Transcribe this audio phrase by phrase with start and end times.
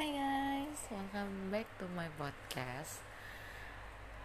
[0.00, 3.04] Hai guys, welcome back to my podcast.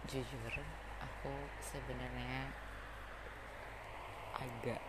[0.08, 0.56] Jujur,
[1.04, 1.28] aku
[1.60, 2.48] sebenarnya
[4.32, 4.80] agak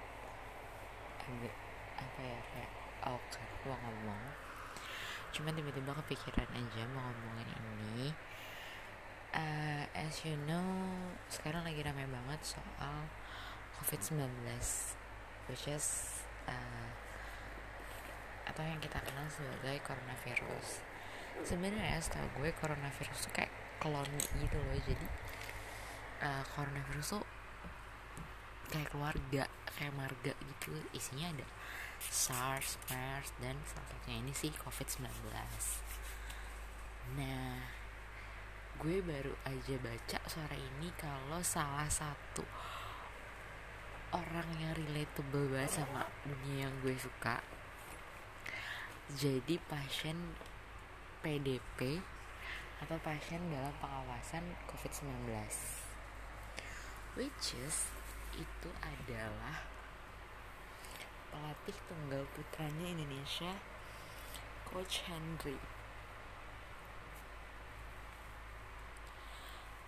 [1.28, 1.56] agak
[1.92, 2.72] apa ya kayak
[3.04, 4.32] awkward mau ngomong.
[5.36, 8.16] Cuman tiba-tiba kepikiran aja mau ngomongin ini.
[9.36, 10.72] Uh, as you know,
[11.28, 13.12] sekarang lagi ramai banget soal
[13.76, 14.24] COVID-19,
[15.52, 16.88] which is uh,
[18.48, 20.82] atau yang kita kenal sebagai coronavirus.
[21.44, 24.10] Sebenarnya setahu gue coronavirus tuh kayak klon
[24.42, 24.80] gitu loh.
[24.82, 25.08] Jadi
[26.24, 27.26] uh, coronavirus tuh
[28.72, 29.44] kayak keluarga
[29.78, 30.72] kayak marga gitu.
[30.96, 31.48] Isinya ada
[31.98, 35.10] SARS, MERS dan salah ini sih COVID-19
[37.16, 37.58] nah
[38.78, 42.46] gue baru aja baca sore ini kalau salah satu
[44.14, 47.42] orang yang relatable banget sama dunia yang gue suka
[49.16, 50.36] jadi pasien
[51.24, 52.04] PDP
[52.84, 55.32] atau pasien dalam pengawasan COVID-19
[57.16, 57.90] which is
[58.36, 59.66] itu adalah
[61.32, 63.56] pelatih tunggal putranya Indonesia
[64.68, 65.58] Coach Henry.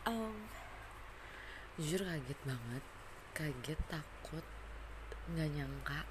[0.07, 0.49] Um,
[1.77, 2.83] jujur kaget banget.
[3.35, 4.45] Kaget takut
[5.29, 6.01] nggak nyangka.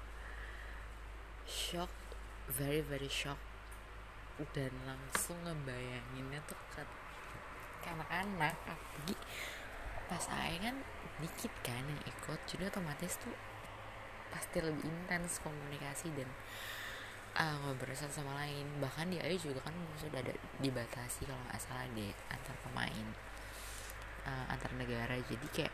[1.49, 1.89] Shock
[2.57, 3.37] very very shock
[4.55, 6.81] dan langsung ngebayanginnya tuh ke,
[7.89, 9.17] anak-anak apalagi
[10.05, 10.75] pas saya kan
[11.19, 13.33] dikit kan yang ikut jadi otomatis tuh
[14.29, 16.29] pasti lebih intens komunikasi dan
[17.37, 18.65] uh, ngobrol sama lain.
[18.77, 23.07] Bahkan di Ayu juga kan sudah ada dibatasi kalau nggak salah deh antar pemain
[24.25, 25.17] uh, antar negara.
[25.25, 25.73] Jadi kayak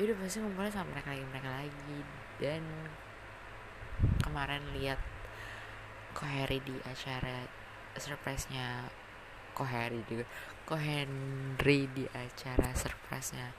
[0.00, 1.98] yaudah pasti ngumpulnya sama mereka lagi mereka lagi.
[2.40, 2.62] Dan
[4.20, 4.98] kemarin lihat
[6.14, 7.42] Koheri di acara
[7.98, 8.86] surprise-nya.
[9.50, 10.24] Koheri juga
[10.62, 13.50] Kohenry di acara surprise-nya.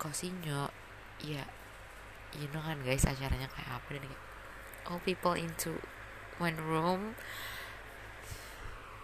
[0.00, 0.70] Kosinyo
[1.20, 1.44] ya
[2.32, 4.22] you know kan guys acaranya kayak apa dan kayak
[4.88, 5.76] all people into
[6.38, 7.18] one room.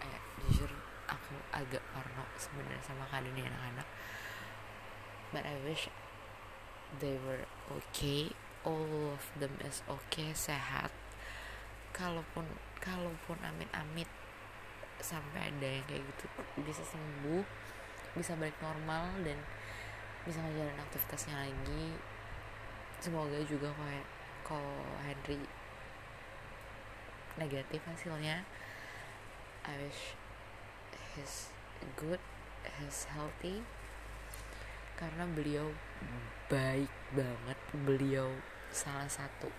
[0.00, 0.70] Eh, jujur
[1.10, 3.88] aku agak parno sebenarnya sama ini anak-anak.
[5.34, 5.90] But I wish
[7.02, 8.32] they were okay.
[8.66, 10.90] All of them is okay sehat
[11.96, 12.44] kalaupun
[12.76, 14.08] kalaupun amit-amit
[15.00, 16.28] sampai ada yang kayak gitu
[16.60, 17.40] bisa sembuh
[18.12, 19.40] bisa balik normal dan
[20.28, 21.96] bisa menjalani aktivitasnya lagi
[23.00, 24.06] semoga juga kayak
[24.44, 24.60] ko
[25.08, 25.40] Henry
[27.40, 28.44] negatif hasilnya
[29.64, 30.16] I wish
[31.16, 31.48] he's
[31.96, 32.20] good
[32.76, 33.64] he's healthy
[34.96, 35.72] karena beliau
[36.48, 38.28] baik banget beliau
[38.72, 39.52] salah satu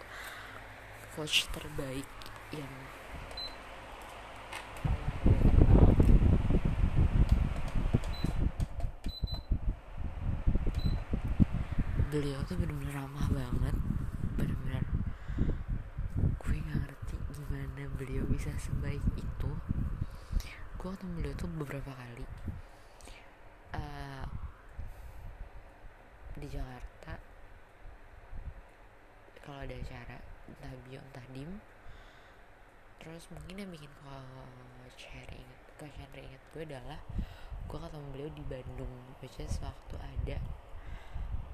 [1.18, 2.06] coach terbaik
[2.54, 2.70] yang
[12.14, 13.76] beliau tuh bener-bener ramah banget.
[14.38, 14.86] Bener-bener
[16.22, 19.52] gue nggak ngerti gimana beliau bisa sebaik itu.
[20.78, 22.30] Gue ketemu beliau tuh beberapa kali.
[23.74, 24.26] Uh,
[26.38, 27.18] di Jakarta.
[29.42, 31.52] Kalau ada acara entah bio entah dim
[32.98, 37.00] terus mungkin yang bikin coach Harry inget coach Henry inget gue adalah
[37.68, 40.38] gue ketemu beliau di Bandung which is waktu ada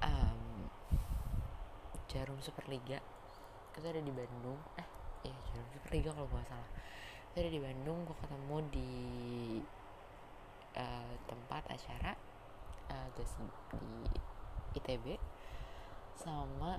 [0.04, 0.70] um,
[2.14, 3.02] jarum Superliga.
[3.74, 4.60] Kita ada di Bandung.
[4.78, 4.88] Eh
[5.26, 6.70] ya jarum Superliga kalau gue salah.
[7.32, 8.92] Kita ada di Bandung gue ketemu di
[10.78, 12.12] uh, tempat acara
[12.94, 13.24] uh, di
[14.78, 15.18] ITB
[16.14, 16.78] sama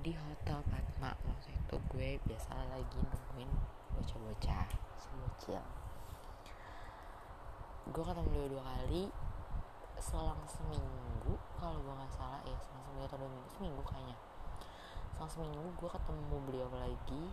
[0.00, 3.50] di hotel Padma waktu itu gue biasa lagi nungguin
[3.92, 4.66] bocah-bocah
[4.96, 5.60] si bocil
[7.92, 9.12] gue ketemu beliau dua kali
[10.02, 14.16] selang seminggu kalau gue nggak salah ya selang seminggu atau dua minggu seminggu kayaknya.
[15.14, 17.24] Selang seminggu gue ketemu beliau lagi.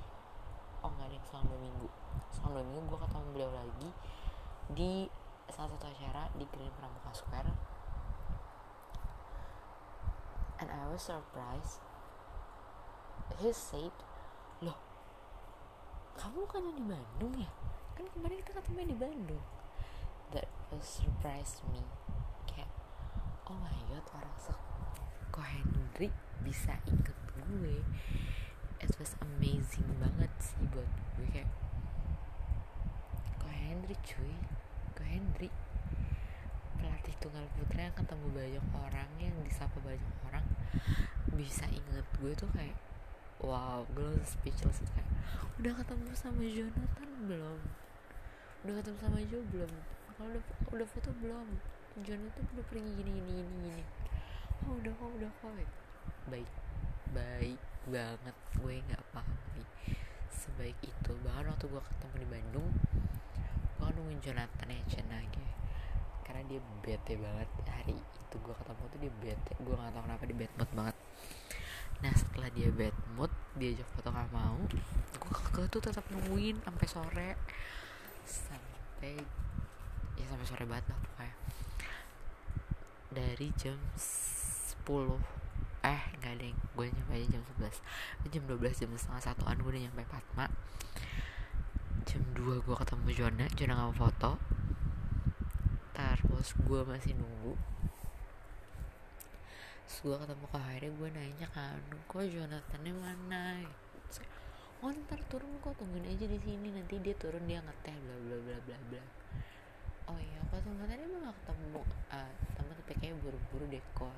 [0.85, 1.87] Oh nggak nih selang dua minggu.
[2.29, 3.89] Selang dua minggu gue ketemu beliau lagi
[4.69, 4.91] di
[5.49, 7.51] salah satu acara di Green Pramuka Square.
[10.61, 11.81] And I was surprised
[13.37, 13.93] he said
[14.65, 14.89] loh
[16.19, 17.47] kamu kan di Bandung ya?
[17.95, 19.45] Kan kemarin kita ketemu di Bandung.
[20.35, 21.79] That was surprise me.
[22.43, 22.67] Kayak
[23.47, 24.51] oh my god orang se
[25.31, 26.11] kok Henry
[26.43, 27.79] bisa inget gue.
[28.83, 31.47] It was amazing banget sih buat gue kayak
[33.39, 34.35] kok Henry cuy.
[34.99, 35.47] Kok Henry.
[36.83, 40.43] Pelatih tunggal putra yang ketemu banyak orang yang disapa banyak orang
[41.31, 42.75] bisa inget gue tuh kayak
[43.39, 45.07] wow gue speechless kayak
[45.59, 47.59] udah ketemu sama Jonathan belum?
[48.63, 49.71] Udah ketemu sama Jo belum?
[50.15, 50.43] Kalau udah
[50.75, 51.47] udah foto belum?
[51.99, 53.83] Itu udah pergi gini gini gini gini.
[54.67, 55.51] Oh udah kok udah kok.
[56.27, 56.49] Baik
[57.15, 59.69] baik banget gue nggak paham nih.
[60.31, 62.71] Sebaik itu bahkan waktu gue ketemu di Bandung
[63.79, 65.47] gue nungguin Jonathan ya lagi.
[66.27, 70.23] Karena dia bete banget hari itu gue ketemu tuh dia bete gue nggak tahu kenapa
[70.27, 70.95] dia mood banget
[71.99, 74.63] nah setelah dia bad mood diajak foto gak mau
[75.29, 77.29] gue ke tuh tetap nungguin sampai sore.
[78.25, 79.21] Sampai
[80.17, 81.35] ya sampai sore banget lah pokoknya.
[83.13, 84.85] Dari jam 10
[85.79, 89.83] eh nggak yang gue nyampe aja jam 11 jam 12 jam setengah satuan gue udah
[89.87, 90.51] nyampe Fatma
[92.03, 94.31] jam 2 gue ketemu Jona Jona nggak mau foto.
[95.93, 97.53] Terus gue masih nunggu
[99.89, 103.57] terus gue ketemu ke hari gue nanya kan kok Jonathannya mana?
[104.85, 108.37] Oh ntar turun kok tungguin aja di sini nanti dia turun dia ngeteh bla bla
[108.37, 109.03] bla bla bla.
[110.13, 111.81] Oh iya kok tunggu tadi emang gak ketemu
[112.13, 114.13] uh, temen tapi kayak buru-buru deh kok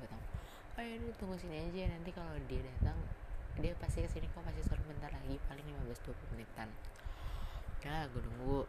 [0.76, 3.00] oh iya tunggu sini aja nanti kalau dia datang
[3.56, 6.68] dia pasti ke sini kok pasti turun bentar lagi paling 15-20 menitan.
[7.80, 8.68] Ya gue nunggu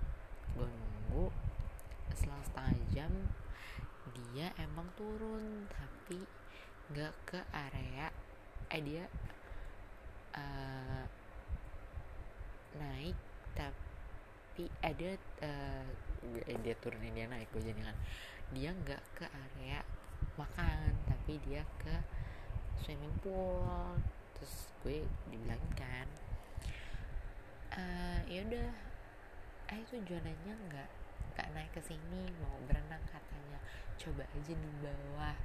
[0.56, 1.28] gue nunggu
[2.16, 3.12] selang setengah jam
[4.34, 6.26] dia emang turun tapi
[6.92, 8.12] nggak ke area.
[8.74, 9.06] Eh dia
[10.36, 11.06] uh,
[12.76, 13.16] naik
[13.54, 15.16] tapi ada
[15.46, 15.86] uh,
[16.50, 17.98] eh, dia turunin dia naik gue jadi kan.
[18.52, 19.80] Dia nggak ke area
[20.36, 21.96] makan tapi dia ke
[22.84, 23.96] swimming pool.
[24.36, 26.08] Terus gue dibilangin kan
[27.78, 28.70] uh, ya udah
[29.74, 30.90] eh tujuannya nggak
[31.34, 33.60] nggak naik ke sini mau berenang katanya.
[33.98, 35.38] Coba aja di bawah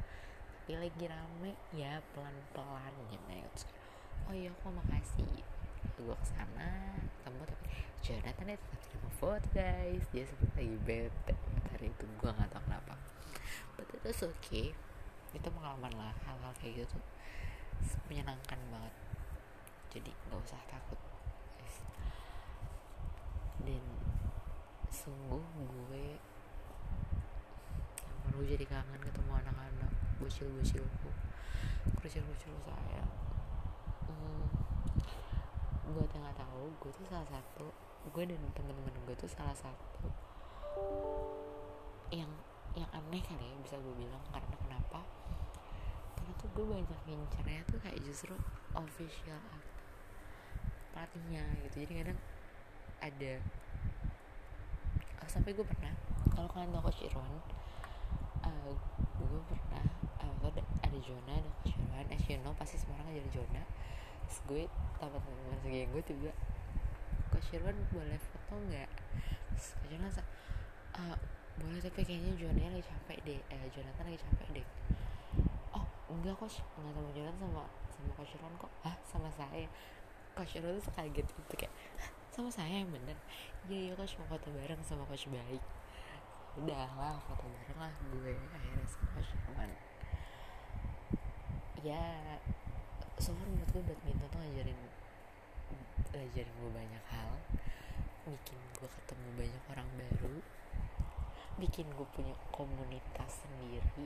[0.68, 3.16] tapi lagi rame ya pelan pelan ya
[4.28, 5.24] oh iya kok makasih
[5.96, 7.64] gue ke sana ketemu tapi
[8.04, 10.04] Jonathan itu tetap tidak mau foto guys.
[10.12, 11.32] Dia sebut lagi bete
[11.72, 13.00] hari itu gue nggak tahu kenapa.
[13.80, 14.76] But itu okay.
[15.32, 17.00] Itu pengalaman lah hal-hal kayak gitu
[18.12, 18.94] menyenangkan banget.
[19.88, 21.00] Jadi nggak usah takut
[21.56, 21.76] guys.
[23.64, 23.84] Dan
[24.92, 26.20] sungguh gue
[28.28, 29.67] baru jadi kangen ketemu anak-anak
[30.18, 31.10] bocil-bocilku
[31.98, 33.02] bocil-bocil saya.
[34.04, 34.44] Hmm,
[35.88, 37.72] gue tengah tahu gue tuh salah satu
[38.08, 40.08] gue dan temen-temen gue tuh salah satu
[42.12, 42.28] yang
[42.76, 44.20] yang aneh kali ya bisa gue bilang.
[44.30, 45.00] Karena kenapa?
[46.14, 48.34] Karena tuh gue banyak ngincernya tuh kayak justru
[48.76, 49.40] official
[50.92, 51.86] pelatihnya gitu.
[51.88, 52.20] Jadi kadang
[52.98, 53.32] ada
[55.28, 55.92] sampai gue pernah
[56.32, 57.36] kalau kalian tahu coach Irwan
[58.40, 58.72] uh,
[59.20, 59.84] gue pernah
[60.48, 63.62] uh, ada, ada Jona ada Irwan as you know pasti semua orang ngajarin Jona
[64.24, 64.62] terus gue
[64.96, 66.32] tambah teman segi gue tiba
[67.38, 68.90] coach Irwan boleh foto nggak?
[69.54, 70.10] Terus coach Irwan
[70.98, 71.16] uh,
[71.58, 73.40] boleh tapi kayaknya Jona lagi capek deh.
[73.46, 74.66] Eh Jonathan lagi capek deh.
[75.76, 76.58] Oh enggak coach.
[76.80, 78.72] Nggak sama Jonathan sama sama coach Irwan kok.
[78.82, 79.70] Ah sama saya?
[80.34, 81.74] Coach Irwan tuh kaget gitu kayak
[82.34, 83.14] sama saya yang bener?
[83.70, 84.18] Iya iya coach.
[84.18, 85.62] Mau foto bareng sama coach baik.
[86.58, 88.34] Udah lah foto bareng lah gue.
[88.34, 89.70] Akhirnya sama coach Irwan
[91.88, 92.04] ya
[93.16, 94.78] so far menurut gue badminton tuh ngajarin
[96.12, 97.32] ngajarin gue banyak hal
[98.28, 100.36] bikin gue ketemu banyak orang baru
[101.56, 104.04] bikin gue punya komunitas sendiri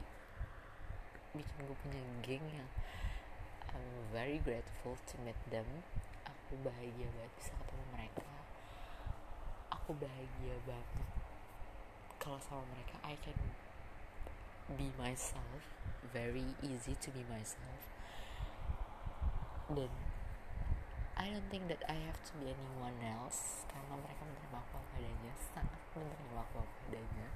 [1.35, 2.71] bikin gue punya geng yang
[3.73, 5.65] I'm very grateful to meet them.
[6.29, 8.29] Aku bahagia banget bisa ketemu mereka.
[9.73, 11.09] Aku bahagia banget
[12.21, 13.01] kalau sama mereka.
[13.01, 13.33] I can
[14.77, 15.63] be myself
[16.13, 17.81] very easy to be myself
[19.73, 19.93] dan
[21.23, 24.93] I don't think that I have to be anyone else karena mereka menerima aku apa
[24.97, 27.29] adanya sangat menerima aku apa adanya.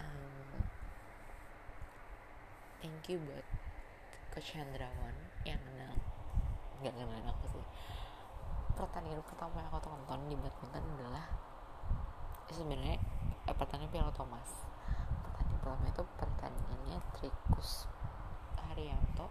[0.00, 0.66] Um,
[2.80, 3.46] thank you buat
[4.32, 5.94] Coach Hendrawan yang kenal
[6.80, 7.66] nggak kenal aku sih.
[8.72, 11.28] Pertandingan pertama yang aku tonton di badminton adalah
[12.48, 12.96] ya sebenarnya
[13.50, 14.50] eh, pertandingan Piala Thomas.
[15.26, 17.90] Pertandingan pertama itu pertandingannya Trikus
[18.54, 19.26] Haryanto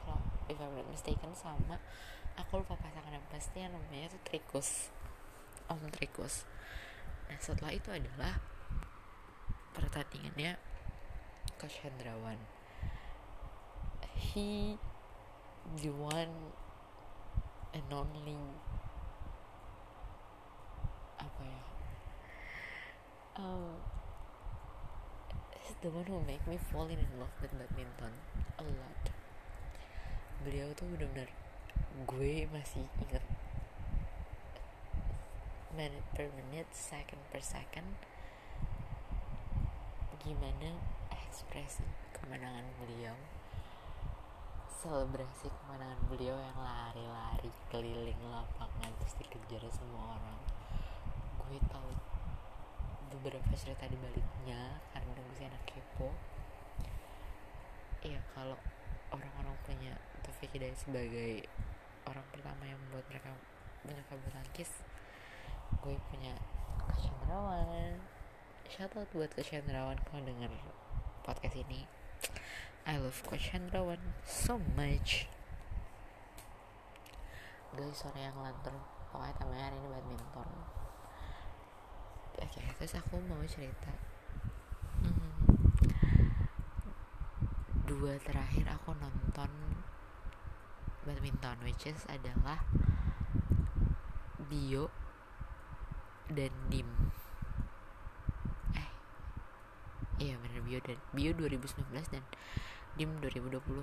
[0.00, 0.18] kalau
[0.48, 1.76] if I'm not mistaken sama.
[2.38, 4.88] Aku lupa pasangan yang pasti yang namanya itu Trikus.
[5.68, 6.48] Om Trikus.
[7.28, 8.40] Nah setelah itu adalah
[9.76, 10.56] pertandingannya
[11.60, 12.58] Coach Hendrawan
[14.18, 14.76] he
[15.76, 16.34] the one
[17.70, 18.38] and only
[21.18, 21.62] apa ya
[23.38, 23.78] um,
[25.62, 28.14] he's the one who make me fall in love with badminton
[28.58, 29.02] a lot.
[30.42, 31.30] Beliau tuh benar-benar
[32.06, 33.22] gue masih inget
[35.74, 37.94] minute per minute second per second
[40.18, 40.74] gimana
[41.14, 43.14] ekspresi kemenangan beliau
[44.78, 50.38] selebrasi kemenangan beliau yang lari-lari keliling lapangan terus dikejar semua orang.
[51.34, 51.90] Gue tahu
[53.18, 56.14] beberapa cerita di baliknya karena gue anak kepo.
[58.06, 58.54] Ya kalau
[59.10, 61.42] orang-orang punya Taufik Hidayat sebagai
[62.06, 63.34] orang pertama yang membuat mereka
[63.82, 64.70] menyuka bulu tangkis
[65.84, 66.32] gue punya
[66.80, 68.00] Kak Chandrawan
[68.70, 70.52] shout out buat Kak Chandrawan kalau denger
[71.26, 71.84] podcast ini.
[72.88, 75.28] I love Kak Chandrawan so much.
[77.76, 78.72] Guys sore yang lantur.
[79.12, 80.67] Pokoknya tamanya hari ini badminton
[82.38, 83.92] oke terus aku mau cerita.
[85.02, 85.34] Hmm,
[87.86, 89.50] dua terakhir aku nonton
[91.02, 92.62] badminton which is adalah
[94.48, 94.90] bio
[96.30, 96.88] dan dim.
[98.76, 98.90] Eh
[100.22, 102.24] iya bener bio dan bio 2019 dan
[102.98, 103.82] dim 2020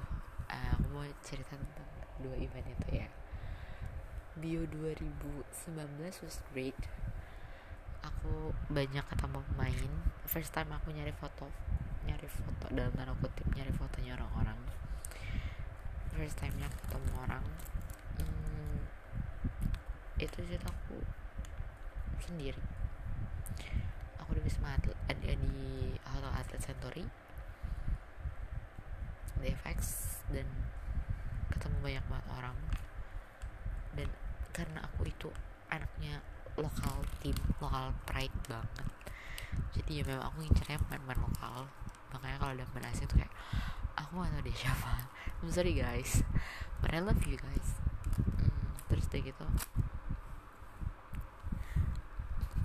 [0.51, 1.89] uh, aku mau cerita tentang
[2.21, 3.07] dua event itu ya.
[4.35, 6.75] Bio 2019 was great
[8.05, 9.91] aku banyak ketemu pemain.
[10.29, 11.49] First time aku nyari foto
[12.05, 14.59] nyari foto dalam tanda kutip nyari fotonya orang-orang.
[16.13, 17.45] First time nya ketemu orang.
[18.21, 18.77] Hmm,
[20.21, 21.01] itu sih aku
[22.21, 22.61] sendiri.
[24.21, 27.05] Aku di Wisma Atlet ada di Hotel Atlet Century
[29.41, 29.79] di FX
[30.31, 30.47] dan
[31.51, 32.57] ketemu banyak banget orang.
[33.97, 34.09] Dan
[34.55, 35.29] karena aku itu
[35.67, 36.23] anaknya
[36.55, 38.87] lokal tim lokal pride banget.
[39.75, 41.67] Jadi ya memang aku ngincernya pemain-pemain lokal.
[42.15, 43.33] Makanya kalau ada pemain asing tuh kayak
[43.95, 44.93] aku gak tau dia siapa.
[45.43, 46.23] I'm sorry guys.
[46.79, 47.67] But I love you guys.
[48.15, 49.45] Hmm, terus deh gitu.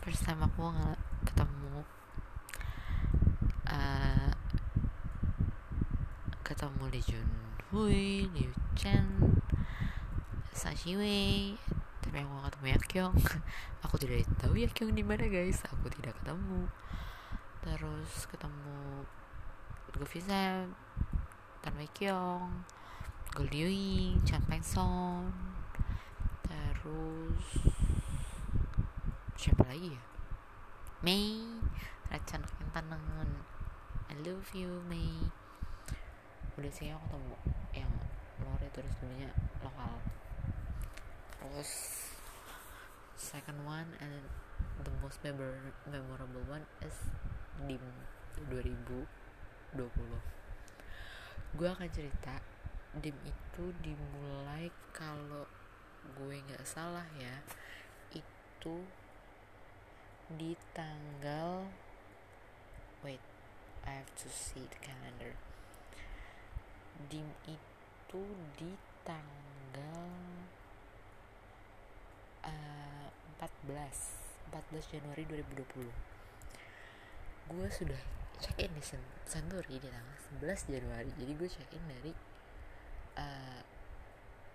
[0.00, 1.84] First time aku nggak ketemu
[3.68, 4.32] uh,
[6.42, 7.30] ketemu Lee Jun
[7.70, 9.38] Hui, Liu Chen,
[10.50, 11.54] Sashi Wei,
[12.10, 13.16] tapi aku gak ketemu Yakyong
[13.86, 15.62] aku tidak tahu Yakyong di mana guys.
[15.70, 16.66] Aku tidak ketemu.
[17.62, 19.06] Terus ketemu
[19.94, 20.74] Govi Sam
[21.62, 22.66] Tan Wei Kyong
[23.30, 25.30] Gold Yui Chan Peng Son.
[26.50, 27.46] Terus
[29.38, 30.02] siapa lagi ya?
[31.06, 31.46] Mei
[32.10, 32.42] Racan
[32.74, 33.30] Tanangan
[34.10, 35.30] I love you Mei.
[36.58, 37.36] Udah sih aku ketemu
[37.70, 37.92] yang
[38.42, 39.30] luar itu resminya
[39.62, 39.94] lokal.
[41.38, 41.99] Terus
[43.30, 44.26] second one and
[44.82, 45.54] the most memor
[45.86, 46.96] memorable one is
[47.70, 47.84] dim
[48.50, 49.06] 2020
[51.54, 52.42] gue akan cerita
[52.98, 55.46] dim itu dimulai kalau
[56.18, 57.38] gue nggak salah ya
[58.10, 58.76] itu
[60.34, 61.70] di tanggal
[63.06, 63.22] wait
[63.86, 65.32] I have to see the calendar.
[67.08, 68.22] Dim itu
[68.60, 68.76] di
[69.08, 70.12] tanggal
[72.44, 72.79] uh,
[73.40, 75.88] 14 14 Januari 2020
[77.50, 78.80] gue sudah check in di
[79.28, 81.12] Santuri di tanggal 11 Januari.
[81.18, 82.12] Jadi gue check in dari
[83.18, 83.60] uh,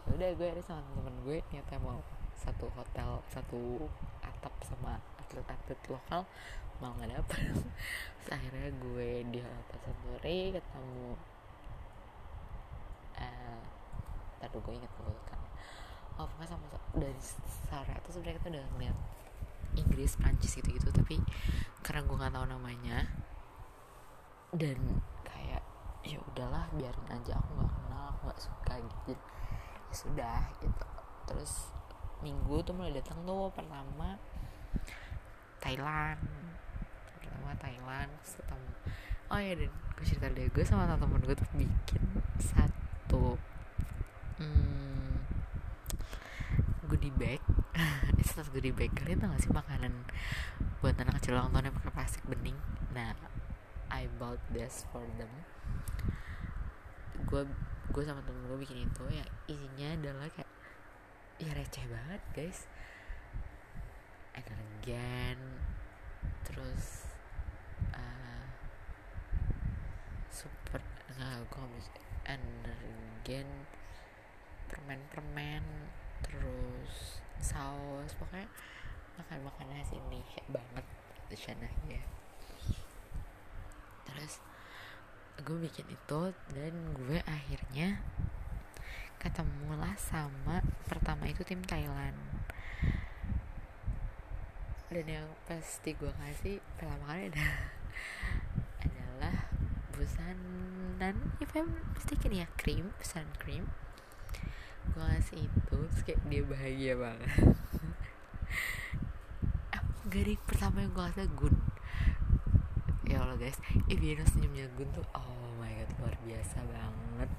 [0.10, 2.02] udah gue ada sama temen gue niatnya mau
[2.34, 3.86] satu hotel satu
[4.26, 6.26] atap sama atlet-atlet lokal
[6.82, 7.42] malah nggak dapet.
[8.26, 11.06] Terus akhirnya gue di hotel Santuri ketemu
[13.22, 13.62] uh,
[14.42, 15.38] tadi gue inget dulu kan.
[16.18, 16.66] Oh pokoknya sama
[16.98, 17.22] dari
[17.70, 18.98] Sarah tuh sebenarnya kita udah ngeliat
[19.78, 21.22] Inggris Prancis gitu gitu tapi
[21.86, 23.08] karena gue nggak tahu namanya
[24.52, 24.78] dan
[25.24, 25.64] kayak
[26.04, 29.14] ya udahlah biarin aja aku nggak kenal aku nggak suka gitu
[29.92, 30.88] ya sudah gitu.
[31.28, 31.76] Terus
[32.24, 34.16] minggu tuh mulai datang tuh pertama
[35.60, 36.24] Thailand.
[37.20, 38.72] Pertama Thailand ketemu.
[39.28, 40.48] Oh ya dan gue cerita deh.
[40.56, 42.04] Gue sama temen gue tuh bikin
[42.40, 43.36] satu
[44.40, 45.20] hmm,
[46.88, 47.44] goodie bag.
[48.20, 48.96] Itu satu goodie bag.
[48.96, 50.08] Kalian tau gak sih makanan
[50.80, 52.56] buat anak kecil ulang tahun pakai plastik bening?
[52.96, 53.12] Nah
[53.92, 55.32] I bought this for them.
[57.28, 57.44] Gue
[57.92, 60.52] gue sama temen gue bikin itu ya isinya adalah kayak
[61.44, 62.60] ya receh banget guys.
[64.32, 65.38] Energen
[66.48, 67.12] terus
[67.92, 68.48] uh,
[70.32, 70.80] super
[71.12, 71.86] nggak gue
[72.26, 73.48] energen
[74.72, 75.64] permen-permen
[76.24, 78.48] terus saus pokoknya
[79.20, 80.86] makan makan nasi Indonesia banget
[81.28, 82.04] di sana ya.
[84.08, 84.40] Terus
[85.42, 86.22] gue bikin itu
[86.54, 87.98] dan gue akhirnya
[89.18, 92.18] ketemulah sama pertama itu tim Thailand.
[94.92, 97.50] Dan yang pasti gue kasih pertama kali ada
[98.86, 99.36] adalah
[99.94, 103.66] busanan if I'm mistaken ya krim busan krim.
[104.94, 107.30] Gue kasih itu terus kayak dia bahagia banget.
[110.12, 111.56] Gak pertama yang gue kasih gun
[113.12, 113.60] ya Allah guys.
[113.92, 117.32] You know senyumnya gun tuh oh my god luar biasa banget.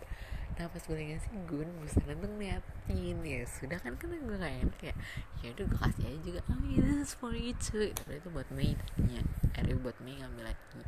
[0.53, 4.81] Nah pas gue ngasih gun busanan tuh ngeliatin ya sudah kan kan gue gak enak
[4.85, 4.95] ya.
[5.41, 6.41] Ya udah gue kasih aja juga.
[6.53, 7.89] Oh yeah, this is for you too.
[7.97, 9.25] Tapi itu buat Mei tadinya.
[9.57, 10.83] Akhirnya buat Mei ngambil lagi.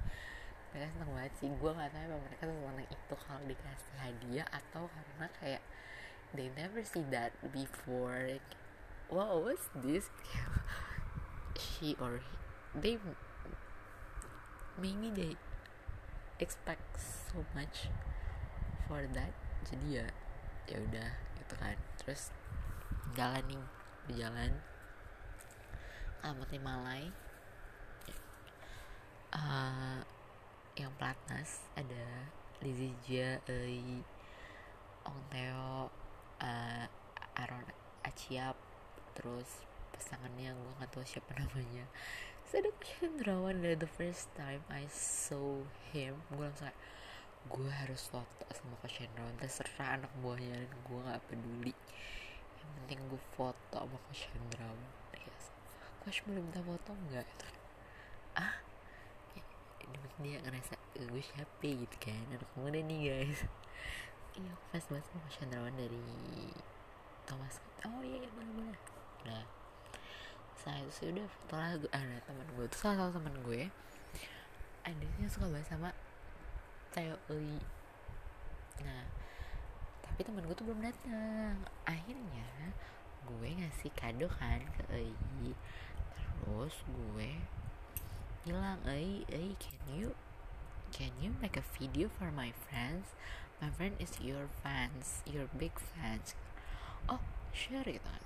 [0.77, 1.49] Mereka seneng banget sih.
[1.57, 5.63] Gue gak tahu apa mereka tuh seneng itu kalau dikasih hadiah atau karena kayak
[6.37, 8.21] they never see that before.
[8.21, 8.51] Like,
[9.09, 10.13] wow what's this?
[11.55, 12.35] She or he,
[12.75, 12.95] they
[14.79, 15.33] maybe they
[16.39, 17.91] expect so much
[18.87, 19.33] for that.
[19.67, 20.07] Jadi ya
[20.71, 21.77] ya udah gitu kan.
[22.01, 22.35] Terus
[23.15, 23.65] jalan nih
[24.09, 24.53] berjalan
[26.25, 27.05] alamat Malai.
[29.35, 29.99] Uh,
[30.79, 32.31] yang platnas ada
[32.63, 32.95] Lizzie
[33.51, 33.99] Ei
[35.05, 35.91] Ong Teo
[36.39, 36.87] uh,
[37.35, 37.67] Aaron
[38.07, 38.55] Aciap
[39.15, 41.87] terus pasangannya gue gak tahu siapa namanya
[42.45, 46.79] Sedek Hendrawan dari the first time I saw him gue langsung kayak
[47.45, 51.75] gue harus foto sama Coach Hendrawan terserah anak buahnya dan gue gak peduli.
[52.61, 55.45] Yang penting gue foto sama Coach Hendrawan yes.
[56.05, 57.29] Coach boleh minta foto nggak?
[58.37, 58.57] Ah?
[60.23, 62.25] Dia ngerasa gue siapa gitu kan?
[62.33, 63.41] Anak muda nih guys.
[64.35, 66.03] Iya fans banget sama Chandrawan dari
[67.25, 68.77] Thomas oh iya iya bener bener
[69.25, 69.45] nah
[70.63, 73.63] saya itu sih udah foto lah gue ada teman gue tuh salah satu teman gue
[74.85, 75.91] ada yang suka banget sama
[76.95, 77.59] Tayo Ui
[78.85, 79.03] nah
[80.15, 81.59] tapi teman gue tuh belum datang.
[81.91, 82.71] Akhirnya
[83.27, 85.51] gue ngasih kado kan ke Ui
[86.15, 87.31] terus gue
[88.47, 90.15] bilang Ui Ui can you
[90.95, 93.11] can you make a video for my friends?
[93.59, 96.39] My friend is your fans your big fans.
[97.11, 97.19] Oh
[97.51, 98.23] sure gitu kan.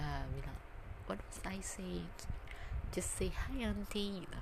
[0.00, 0.56] Uh, bilang
[1.06, 2.08] what was I say
[2.94, 4.40] just say hi auntie gitu.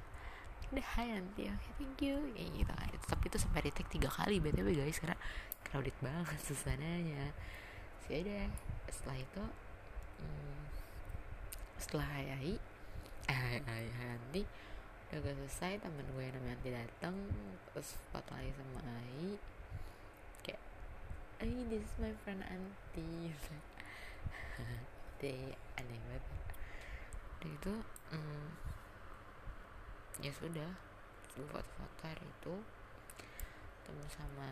[0.73, 1.49] Udah hi auntie.
[1.49, 2.17] Okay, thank you.
[2.37, 2.73] Ya gitu.
[3.09, 5.01] Tapi itu sampai retake tiga kali btw guys.
[5.01, 5.17] Karena
[5.65, 7.33] crowded banget suasananya.
[8.05, 8.53] Sih ada
[8.93, 9.45] setelah itu
[10.21, 10.63] hmm,
[11.81, 12.53] setelah hai hai
[13.33, 14.45] hai hai hai auntie
[15.13, 17.15] udah gak selesai temen gue yang namanya nanti datang
[17.69, 19.37] terus foto lagi sama Ai.
[21.43, 23.35] Hey this is my friend auntie.
[25.19, 26.25] Deh aneh banget
[27.43, 27.75] udah itu
[28.15, 28.47] hmm,
[30.23, 30.71] ya sudah
[31.35, 32.55] gue foto-foto itu
[33.83, 34.49] ketemu sama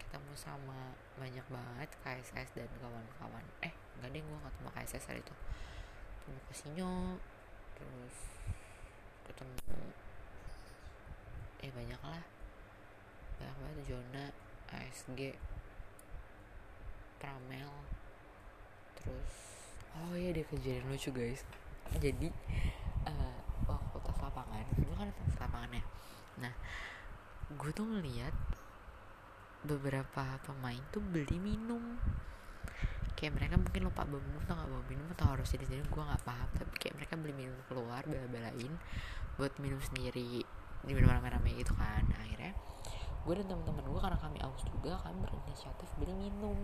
[0.00, 3.44] ketemu sama banyak banget KSS dan kawan-kawan.
[3.60, 5.34] Eh enggak deh gue ketemu KSS hari itu.
[6.24, 6.92] Ketemu Kasinyo
[7.76, 8.16] terus
[9.28, 9.76] ketemu
[11.60, 12.24] eh banyak lah.
[13.36, 14.26] Banyak banget Jona
[14.72, 15.36] ASG
[17.20, 17.68] Pramel
[18.96, 19.47] terus
[19.96, 21.42] oh iya dia kejadian lucu guys.
[21.96, 22.28] Jadi
[23.08, 25.84] uh, waktu tes lapangan gue kan tes lapangan ya.
[26.44, 26.52] Nah
[27.48, 28.34] gue tuh ngeliat
[29.64, 31.96] beberapa pemain tuh beli minum.
[33.18, 36.02] Kayak mereka mungkin lupa bawa minum atau nggak bawa minum atau harus jadi jadi gue
[36.04, 36.48] nggak paham.
[36.54, 38.72] Tapi kayak mereka beli minum keluar bela-belain
[39.40, 40.44] buat minum sendiri
[40.86, 42.04] di minum rame-rame gitu kan.
[42.14, 42.54] Akhirnya
[43.26, 46.56] gue dan teman-teman gue karena kami aus juga kami berinisiatif beli minum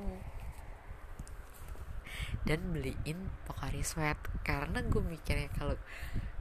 [2.42, 4.18] dan beliin Pocari Sweat.
[4.42, 5.78] Karena gue mikirnya kalau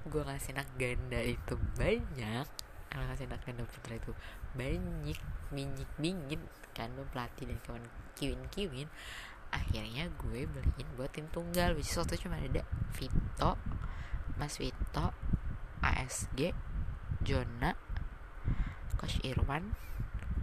[0.04, 2.48] gue ngasih anak ganda itu banyak
[2.92, 4.12] kalau ngasih anak ganda putra itu
[4.54, 5.18] banyak
[5.50, 6.42] minyak dingin
[6.78, 8.90] kan pelatih dan kawan kiwin kiwin
[9.50, 12.62] akhirnya gue beliin buat tim tunggal which is waktu cuma ada
[12.94, 13.58] Vito
[14.38, 15.14] Mas Vito
[15.82, 16.54] ASG
[17.24, 17.74] Jona
[19.00, 19.74] Coach Irwan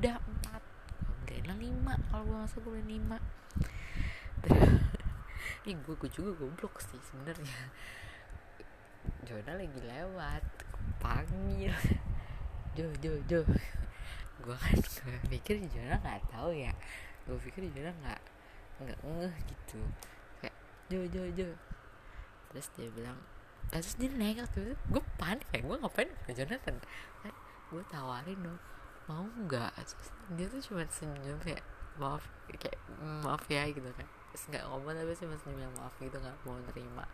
[0.01, 0.63] udah empat.
[1.29, 3.19] Beliin lima kalau gue nggak gue beliin lima
[5.67, 7.61] ini gue gue juga goblok sih sebenarnya.
[9.25, 10.45] Jona lagi lewat
[11.01, 11.73] panggil.
[12.77, 13.41] Jo Jo Jo.
[14.41, 16.73] Gue kan gue pikir Jona nggak tahu ya.
[17.29, 18.21] Gue pikir Jona nggak
[18.81, 19.81] nggak ngeh gitu.
[20.41, 20.57] Kayak
[20.89, 21.49] Jo Jo Jo.
[22.51, 23.19] Terus dia bilang
[23.71, 26.77] terus dia naik tuh gue panik kayak gue ngapain ke Jonathan?
[27.71, 28.59] Gue tawarin dong
[29.07, 29.71] mau nggak?
[30.35, 31.63] Dia tuh cuma senyum kayak
[31.99, 32.79] maaf kayak
[33.23, 34.07] maaf ya gitu kan.
[34.07, 37.05] terus nggak ngomong tapi sih masih bilang maaf gitu nggak mau nerima.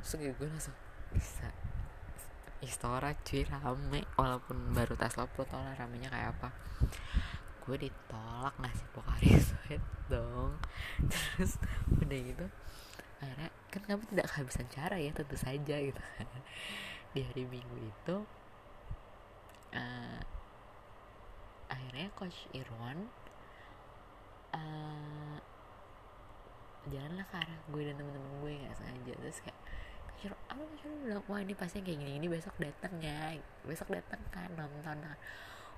[0.00, 0.76] Terus kayak gue langsung
[1.12, 1.48] bisa
[2.64, 4.00] Istora cuy rame.
[4.16, 6.48] Walaupun baru tes lo tau lah ramenya kayak apa.
[7.64, 10.56] Gue ditolak ngasih Pocari Sweat dong.
[11.08, 11.60] Terus
[12.00, 12.46] udah gitu
[13.24, 16.28] akhirnya kan kamu tidak kehabisan cara ya tentu saja gitu kan.
[17.16, 18.16] Di hari minggu itu
[19.72, 20.20] uh,
[21.72, 23.08] akhirnya coach Irwan
[24.52, 25.38] uh,
[26.92, 29.12] jalanlah ke arah gue dan temen-temen gue nggak sengaja.
[29.20, 29.60] Terus kayak
[30.18, 34.20] Ciro, apa Ciro bilang wah ini pasti kayak gini ini besok datang ya besok datang
[34.32, 35.18] kan nonton kan.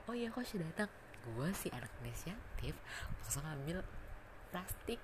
[0.07, 0.90] Oh iya coach datang
[1.27, 2.79] gue sih anak inisiatif
[3.19, 3.83] langsung ambil
[4.55, 5.03] plastik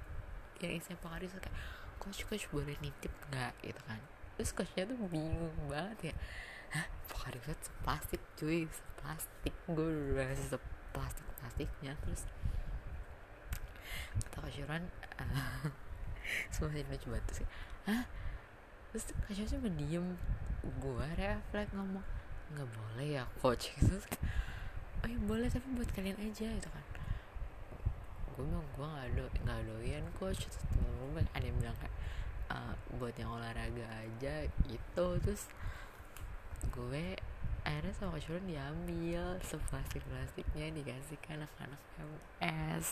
[0.63, 1.51] yang isinya Pocari kayak
[1.99, 3.53] coach coach boleh nitip nggak?
[3.63, 3.99] Gitu kan.
[4.39, 6.15] Terus coachnya tuh bingung banget ya.
[6.73, 6.87] Hah?
[7.11, 8.71] Pocari seplastik cuy.
[8.71, 9.55] Seplastik.
[9.67, 12.23] Gue udah seplastik plastiknya terus
[14.23, 14.87] kata coach Yuran
[15.19, 15.67] uh,
[16.55, 17.47] semua lucu banget sih.
[17.89, 18.05] Hah?
[18.93, 20.07] Terus coach cuma diem.
[20.63, 22.05] Gue refleks ngomong
[22.53, 24.05] nggak boleh ya coach terus
[25.01, 26.87] oh ya boleh tapi buat kalian aja gitu kan.
[28.37, 30.47] Gue bilang gue nggak do nggak doyan coach.
[30.47, 31.97] Terus temen ada yang bilang kayak
[32.53, 35.07] uh, buat yang olahraga aja gitu.
[35.25, 35.49] Terus
[36.71, 37.17] gue
[37.63, 41.81] akhirnya sama coach diambil seplastik plastiknya dikasih ke anak-anak
[42.43, 42.89] MS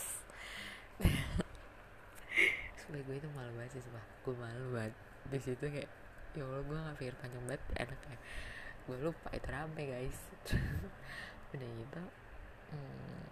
[2.91, 4.03] supaya gue itu malu banget sih sumpah.
[4.27, 4.93] Gue malu banget.
[5.31, 5.87] Di situ kayak
[6.35, 8.17] ya allah gue gak pikir panjang banget enaknya
[8.83, 10.19] gue lupa itu rame guys.
[11.55, 12.01] Udah gitu
[12.75, 13.23] hmm,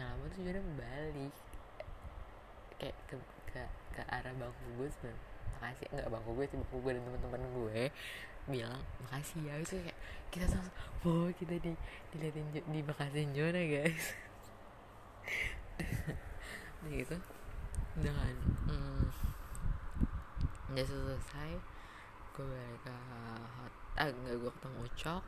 [0.00, 1.34] lama tuh juga balik.
[2.80, 3.16] Kayak ke,
[3.52, 3.62] ke
[3.92, 5.28] ke arah bangku gue sebenernya
[5.60, 7.82] makasih nggak bangku gue sih bangku gue dan teman-teman gue
[8.48, 9.98] bilang makasih ya itu kayak
[10.32, 10.72] kita sama
[11.04, 11.76] wow kita di
[12.16, 14.16] diliatin di bakasin Jona guys.
[16.80, 17.16] Udah gitu
[17.98, 18.34] dengan
[18.70, 19.04] hmm,
[20.70, 21.50] udah selesai.
[22.36, 22.94] Gue balik ke
[23.58, 25.24] hot ah nggak gue ketemu Ucok.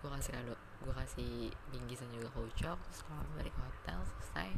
[0.00, 1.32] Gue kasih kado gue kasih
[1.68, 2.78] bingkisan juga ke Ucok.
[2.80, 4.50] Terus kalau balik ke hotel selesai.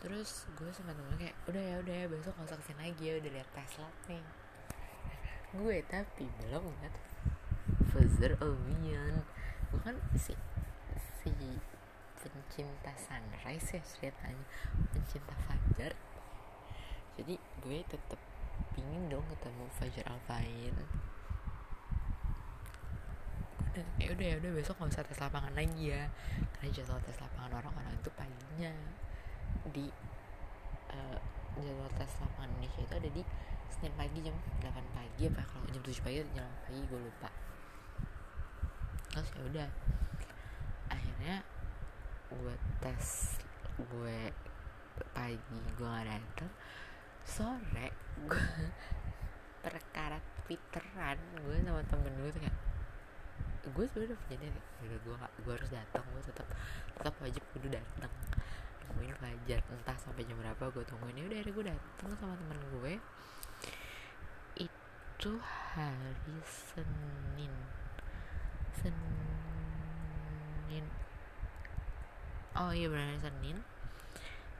[0.00, 3.04] Terus gue sama temen kayak udah ya udah ya besok nggak usah ke sini lagi
[3.04, 4.24] ya udah lihat Tesla nih.
[5.54, 6.94] Gue tapi belum lihat
[7.90, 9.22] Fazer Alwian
[9.70, 10.34] gue kan si
[11.22, 11.30] si
[12.28, 14.44] pencinta sunrise ya ceritanya
[14.92, 15.96] pencinta fajar?
[17.16, 18.20] Jadi gue tetep
[18.76, 20.76] pingin dong ketemu Fajar Alfain
[24.00, 26.04] ya udah ya udah besok nggak usah tes lapangan lagi ya.
[26.56, 28.72] Karena jadwal tes lapangan orang-orang itu paginya
[29.70, 29.86] di
[30.90, 31.18] uh,
[31.60, 33.22] jadwal tes lapangan Indonesia itu ada di
[33.70, 35.42] Senin pagi jam 8 pagi apa?
[35.46, 37.30] Kalau jam 7 pagi jam 8 pagi gue lupa.
[39.14, 39.68] Terus ya udah
[40.90, 41.34] akhirnya
[42.30, 43.36] gue tes
[43.78, 44.18] gue
[45.10, 46.50] pagi gue gak dateng
[47.26, 47.88] sore
[48.26, 48.46] gue
[49.64, 52.58] perkara twitteran gue sama temen gue tuh kayak
[53.70, 54.48] gue sebenernya udah punya
[54.82, 56.46] udah gue gue harus datang gue tetap
[56.96, 58.12] tetap wajib kudu datang
[58.88, 62.92] nungguin fajar entah sampai jam berapa gue tungguin ya udah gue datang sama temen gue
[65.20, 65.36] itu
[65.76, 67.52] hari Senin.
[68.72, 69.00] Senin
[72.60, 73.56] oh iya benar Senin.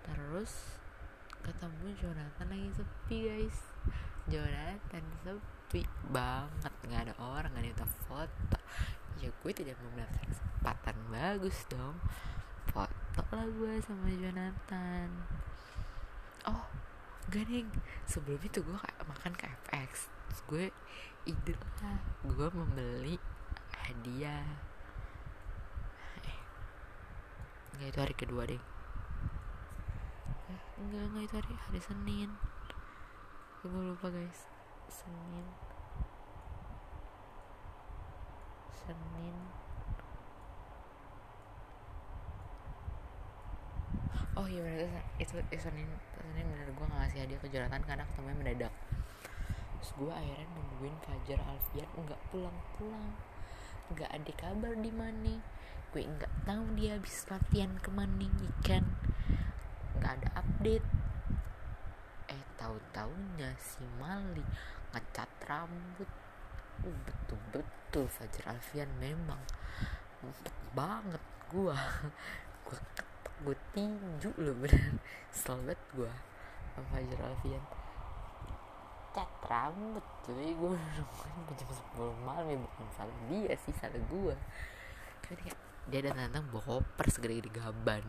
[0.09, 0.81] Terus
[1.45, 3.59] ketemu Jonathan lagi sepi guys.
[4.25, 8.59] Jonathan sepi banget nggak ada orang nggak ada foto.
[9.21, 12.01] Ya gue tidak mendapatkan kesempatan bagus dong.
[12.73, 15.09] Foto lah gue sama Jonathan.
[16.49, 16.65] Oh
[17.31, 17.63] gak nih
[18.11, 18.75] sebelum itu gue
[19.07, 20.11] makan ke FX
[20.51, 20.67] gue
[21.23, 23.15] ide lah gue membeli
[23.87, 24.43] hadiah
[26.27, 26.41] eh
[27.81, 28.61] nggak itu hari kedua deh.
[30.53, 32.29] Eh, enggak enggak itu hari hari Senin.
[33.65, 34.45] Gue lupa guys.
[34.93, 35.49] Senin.
[38.85, 39.37] Senin.
[44.37, 45.89] Oh iya benar itu, itu Senin.
[46.21, 46.69] Senin bener.
[46.77, 48.75] Gue ngasih hadiah ke Jonathan karena ketemunya mendadak.
[49.81, 51.89] Terus gue akhirnya nungguin Fajar Alfian.
[51.97, 53.17] Nggak pulang-pulang.
[53.97, 55.41] Nggak ada kabar di mana
[55.91, 58.87] gue nggak tahu dia habis latihan ke mana ikan.
[59.99, 60.87] Nggak ada update.
[62.31, 64.47] Eh tahu taunya si Mali
[64.95, 66.07] ngecat rambut.
[66.87, 69.43] Uh, betul betul Fajar Alfian memang
[70.25, 71.21] empet banget
[71.53, 71.77] gue
[72.65, 73.09] gue ketek
[73.43, 75.03] gue tinju loh bener.
[75.35, 76.13] Selamat gue
[76.71, 77.65] sama Fajar Alfian.
[79.11, 80.55] Cat rambut cuy.
[80.55, 84.35] Gue nungguin jam 10 malam ya bukan salah dia sih salah gue
[85.31, 88.07] tapi kayak dia datang datang bawa koper segede-gede gaban.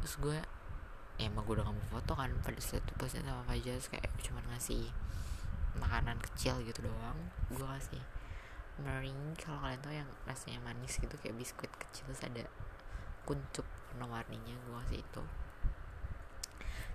[0.00, 0.38] Terus gue
[1.20, 4.40] ya emang gue udah gak foto kan pada saat itu posnya sama Fajar kayak cuma
[4.48, 4.88] ngasih
[5.76, 7.18] makanan kecil gitu doang
[7.52, 8.00] gue kasih
[8.80, 12.48] meringue kalau kalian tau yang rasanya manis gitu kayak biskuit kecil terus ada
[13.28, 15.22] kuncup warna-warninya gue kasih itu.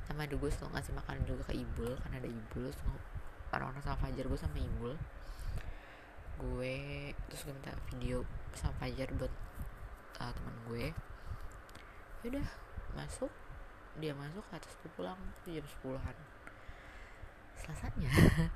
[0.07, 2.71] Sama ada gue selalu ngasih makanan juga ke Ibul karena ada Ibul
[3.55, 4.93] orang-orang sama Fajar gue sama Ibul.
[6.41, 6.75] Gue
[7.29, 8.23] terus gue minta video
[8.57, 9.33] sama Fajar buat
[10.21, 10.85] uh, teman gue
[12.25, 12.47] yaudah
[12.97, 13.31] masuk.
[14.01, 16.15] Dia masuk atas gue pulang jam sepuluhan.
[17.55, 18.11] Selasanya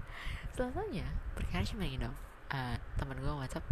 [0.55, 2.17] selasanya perkara cuma gini dong.
[2.49, 3.65] Uh, teman gue WhatsApp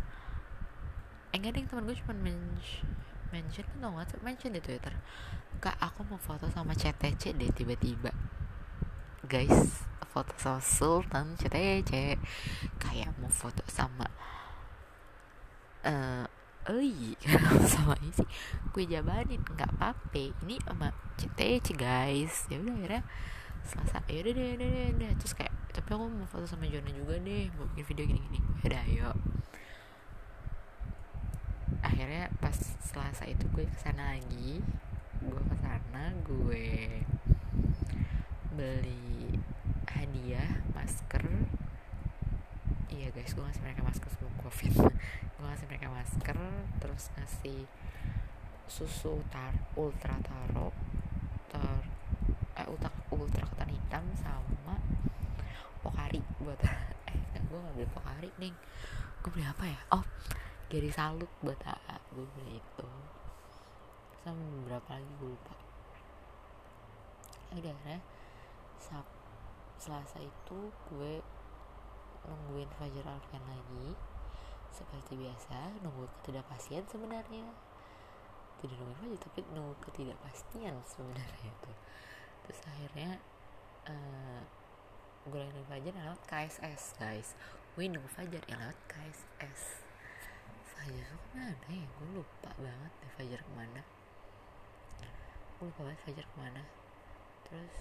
[1.34, 2.88] eh enggak deh teman gue cuma mention
[3.34, 4.94] mention kan WhatsApp mention di Twitter.
[5.60, 8.14] Kak aku mau foto sama CTC deh tiba-tiba.
[9.28, 12.18] Guys foto sama Sultan CTC
[12.82, 14.10] kayak mau foto sama
[15.86, 16.26] uh,
[16.68, 17.16] Oi,
[17.72, 18.28] sama isi
[18.76, 22.44] gue jabanin nggak apa-apa ini sama CTC guys.
[22.52, 23.02] Ya udah akhirnya
[23.64, 24.04] selasa.
[24.12, 25.12] Ya udah deh udah deh udah.
[25.16, 27.48] Terus kayak tapi aku mau foto sama Jona juga deh.
[27.56, 29.10] Mau bikin video gini gini ya udah ayo.
[31.88, 34.60] Akhirnya pas selasa itu gue ke sana lagi.
[35.24, 37.00] Gue ke sana gue
[38.52, 39.40] beli
[39.88, 41.24] hadiah masker
[42.88, 44.74] iya guys gue ngasih mereka masker sebelum covid.
[45.38, 46.38] Gue ngasih mereka masker
[46.80, 47.68] terus ngasih
[48.68, 50.72] susu tar ultra taro
[51.52, 51.84] tar
[52.58, 54.76] eh, ultra ultra ketan hitam sama
[55.80, 56.60] pokari buat
[57.12, 58.54] eh gue gak beli pokari nih
[59.24, 59.80] gue beli apa ya?
[59.96, 60.04] Oh
[60.68, 62.88] Gary Salut buat AA gue beli itu.
[64.24, 65.56] Sama beberapa lagi gue lupa.
[67.56, 68.00] Udah ya
[68.80, 69.08] Sab
[69.80, 70.60] Selasa itu
[70.92, 71.24] gue
[72.28, 73.96] nungguin Fajar Alfian lagi.
[74.70, 77.48] Seperti biasa nunggu ketidakpastian sebenarnya.
[78.62, 81.72] Tidak nungguin Fajar tapi nunggu ketidakpastian sebenarnya itu.
[82.46, 83.10] Terus akhirnya
[83.90, 84.42] uh,
[85.28, 87.34] gue lagi Fajar lewat KSS guys.
[87.74, 89.88] Gue nunggu Fajar yang lewat KSS
[90.78, 91.84] Fajar tuh ke mana ya?
[92.00, 93.82] Gue lupa banget deh Fajar ke mana.
[95.58, 96.64] Gue lupa banget Fajar ke mana.
[97.44, 97.76] Terus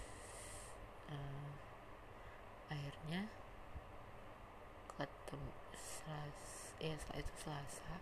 [1.12, 1.50] uh,
[2.66, 3.30] akhirnya
[6.06, 6.38] selas
[6.78, 7.92] ya setelah itu selasa.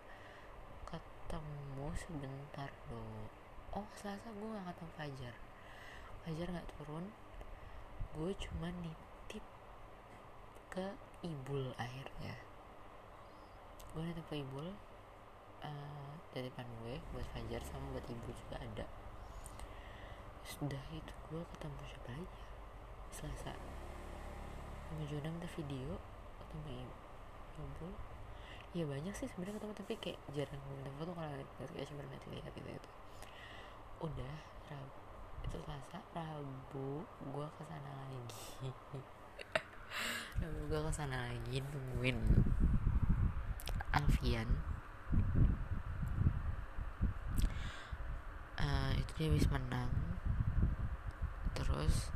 [0.84, 3.32] Ketemu sebentar loh
[3.74, 5.34] oh selasa gue gak ketemu Fajar.
[6.22, 7.04] Fajar gak turun.
[8.12, 9.44] Gue cuma nitip
[10.70, 12.36] ke Ibul akhirnya.
[13.96, 14.68] Gue nitip ke Ibul
[15.64, 18.86] uh, titipan gue buat Fajar sama buat Ibu juga ada.
[20.44, 22.46] Sudah itu gue ketemu siapa lagi ya?
[23.10, 23.52] Selasa.
[24.86, 25.98] Sama Jona minta video
[26.38, 27.03] ketemu ibu
[28.74, 32.68] ya banyak sih sebenarnya ketemu tapi kayak jarang minta foto kalau kayak cuma lihat gitu
[32.74, 32.90] itu
[34.02, 34.34] udah
[34.66, 34.98] rabu
[35.46, 38.50] itu selasa rabu gue ke sana lagi.
[40.42, 42.18] Rabu gue ke sana lagi nungguin
[43.94, 44.50] Alfian.
[48.58, 49.94] Uh, itu dia habis menang.
[51.54, 52.10] Terus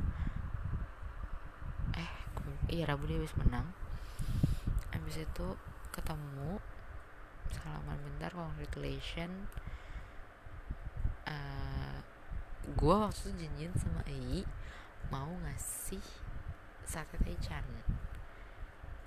[1.95, 2.11] eh
[2.67, 3.71] iya Rabu dia habis menang
[5.09, 5.49] habis itu
[5.89, 6.61] ketemu
[7.49, 9.49] salaman bentar congratulation.
[11.25, 11.97] Uh,
[12.77, 14.45] gue waktu itu janjian sama Ei
[15.09, 16.05] mau ngasih
[16.85, 17.65] sate taichan.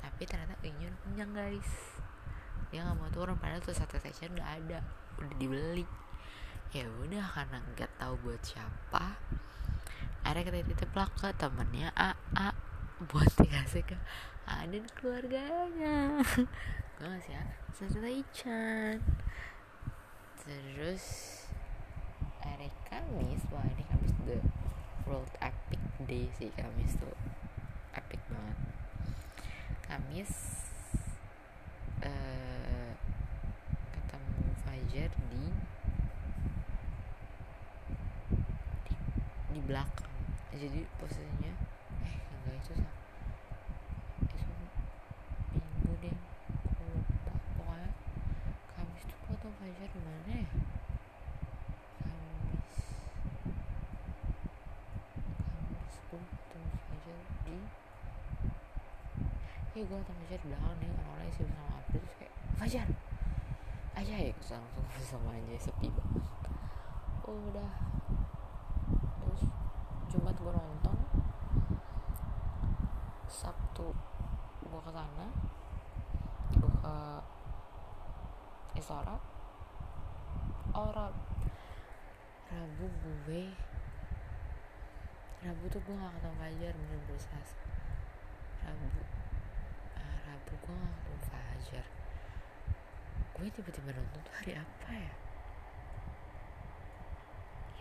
[0.02, 1.70] Tapi ternyata Ei kenyang guys.
[2.74, 4.82] Dia nggak mau turun padahal tuh sate taichan udah ada.
[5.22, 5.86] Udah dibeli.
[6.74, 9.22] Ya udah karena nggak tahu buat siapa
[10.26, 12.50] akhirnya kita titip lah ke temennya A A
[13.06, 13.98] buat dikasih ke
[14.48, 16.22] A dan keluarganya.
[16.98, 19.02] Gue ngasih ya setelah Ichan
[20.42, 21.06] terus
[22.42, 24.38] hari Kamis wah ini Kamis the
[25.06, 27.16] world epic day sih Kamis tuh
[27.94, 28.58] epic banget.
[29.86, 30.32] Kamis
[32.02, 32.92] uh,
[33.94, 35.46] ketemu Fajar di
[38.86, 38.96] di,
[39.54, 40.14] di belakang.
[40.52, 41.54] Jadi posisinya
[42.06, 42.94] eh enggak itu sah
[44.22, 44.54] itu
[45.54, 46.18] minggu deh
[46.70, 47.90] aku lupa pokoknya
[48.76, 50.48] Kamis tuh foto Fajar di mana ya
[52.02, 52.78] Kamis
[55.42, 57.58] Kamis gue ketemu Fajar di
[59.72, 62.88] Iya gue ketemu Fajar di belakang nih orang-orang sih sama April terus kayak Fajar!
[63.92, 66.24] Aja ya langsung sama aja sepi banget.
[67.28, 67.72] Udah.
[69.20, 69.42] Terus
[70.08, 70.98] Jumat gue nonton.
[73.28, 73.92] Sabtu
[74.64, 75.28] gue ke sana.
[76.56, 76.96] Gue ke
[78.80, 79.20] Istora
[80.72, 81.16] oh Rab
[82.48, 82.88] Rabu
[83.28, 83.44] gue.
[85.44, 87.20] Rabu tuh gue gak ketemu Fajar bener-bener
[88.64, 88.88] Rabu
[90.42, 91.86] Rabu gue ketemu Fajar.
[93.38, 95.14] Gue tiba-tiba nonton tuh hari apa ya?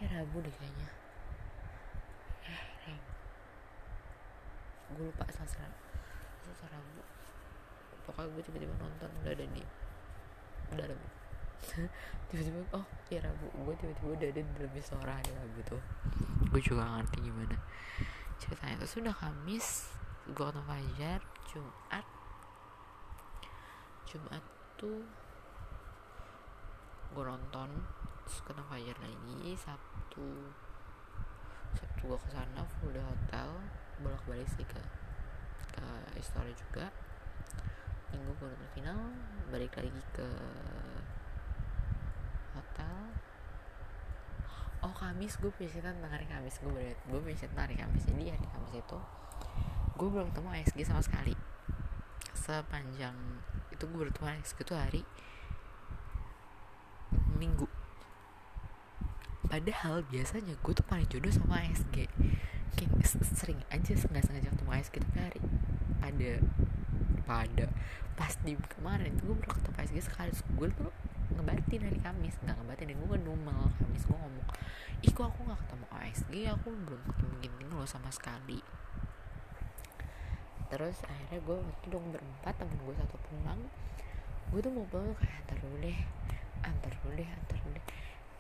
[0.01, 0.88] Ya Rabu deh kayaknya.
[2.44, 3.12] Eh Rabu.
[4.92, 5.73] Gue lupa Selasa
[6.44, 7.01] Selasa Rabu.
[8.05, 9.64] Pokoknya gue tiba-tiba nonton udah ada di
[10.70, 10.94] udah ada
[12.29, 13.49] tiba-tiba oh ya Rabu.
[13.57, 15.83] Gue tiba-tiba udah ada di dalam istora hari Rabu tuh.
[16.53, 17.57] Gue juga ngerti gimana
[18.37, 18.85] ceritanya.
[18.85, 19.88] Terus udah Kamis
[20.29, 22.19] gue ketemu Fajar Jumat
[24.11, 24.42] Jumat
[24.75, 25.07] tuh
[27.14, 27.70] gue nonton
[28.27, 29.55] terus ketemu Fajar lagi.
[29.55, 30.51] Sabtu
[31.79, 33.55] Sabtu gue ke sana full di hotel
[34.03, 34.83] bolak balik sih ke
[35.70, 35.87] ke
[36.18, 36.90] Istora juga.
[38.11, 38.99] Minggu gue nonton final
[39.55, 40.29] balik lagi ke
[42.59, 43.14] hotel.
[44.83, 45.70] Oh Kamis gue punya
[46.11, 46.59] hari Kamis.
[46.59, 48.11] Gue berat gue punya hari Kamis.
[48.11, 48.99] Jadi hari Kamis itu
[49.94, 51.38] gue belum ketemu ASG sama sekali.
[52.35, 53.14] Sepanjang
[53.80, 55.02] itu gue bertemu ASG itu hari
[57.40, 57.64] Minggu.
[59.48, 62.04] Padahal biasanya gue tuh paling jodoh sama ASG
[62.76, 62.92] kayak
[63.34, 65.40] sering aja nggak sengaja ketemu ASG tapi hari
[66.04, 66.32] ada
[67.24, 67.66] pada
[68.20, 70.30] pas di kemarin itu gue baru ketemu ASG sekali.
[70.60, 70.92] Gue tuh
[71.32, 74.04] ngebatin hari Kamis nggak ngebatin dan gue ngedumel Kamis.
[74.04, 74.46] Gue ngomong
[75.00, 78.60] ih kok aku nggak ketemu ASG aku belum ketemu gini loh sama sekali
[80.70, 83.61] terus akhirnya gue waktu dong berempat temen gue satu pulang.
[84.54, 85.98] Gue tuh mau pulang kayak antar dulu deh
[86.62, 87.87] antar dulu deh antar dulu deh.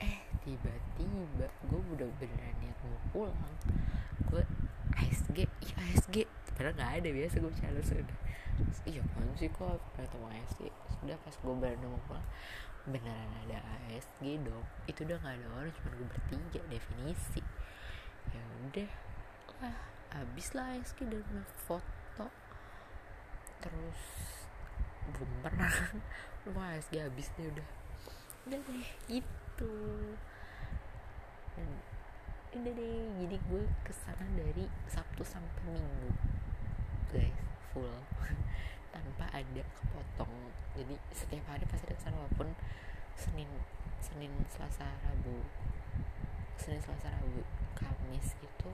[0.00, 0.16] Eh
[0.46, 3.54] tiba-tiba gue udah beneran niat mau pulang
[4.30, 4.42] gue
[4.94, 6.16] ASG iya ASG
[6.54, 8.18] padahal nggak ada biasa gue cari sudah.
[8.86, 10.60] Iya kan sih kok ketemu ASG
[11.02, 12.26] sudah pas gue beneran mau pulang
[12.86, 13.58] beneran ada
[13.90, 14.66] ASG dong.
[14.86, 17.42] Itu udah nggak ada orang cuma gue bertiga definisi.
[18.30, 18.90] Ya udah
[19.60, 19.76] lah
[20.10, 21.99] abis lah ASG dan foto
[23.60, 24.00] terus
[25.12, 25.72] belum pernah
[26.48, 27.68] lu ASG habis deh udah.
[28.48, 29.74] Udah deh gitu.
[31.56, 31.68] Dan
[32.50, 36.10] udah deh jadi gue ke sana dari Sabtu sampai Minggu.
[37.12, 37.96] Guys full.
[38.94, 40.34] Tanpa ada kepotong.
[40.74, 42.48] Jadi setiap hari pasti ada ke sana walaupun
[43.14, 43.50] Senin
[44.02, 45.44] Senin Selasa Rabu.
[46.58, 47.42] Senin Selasa Rabu
[47.78, 48.70] Kamis itu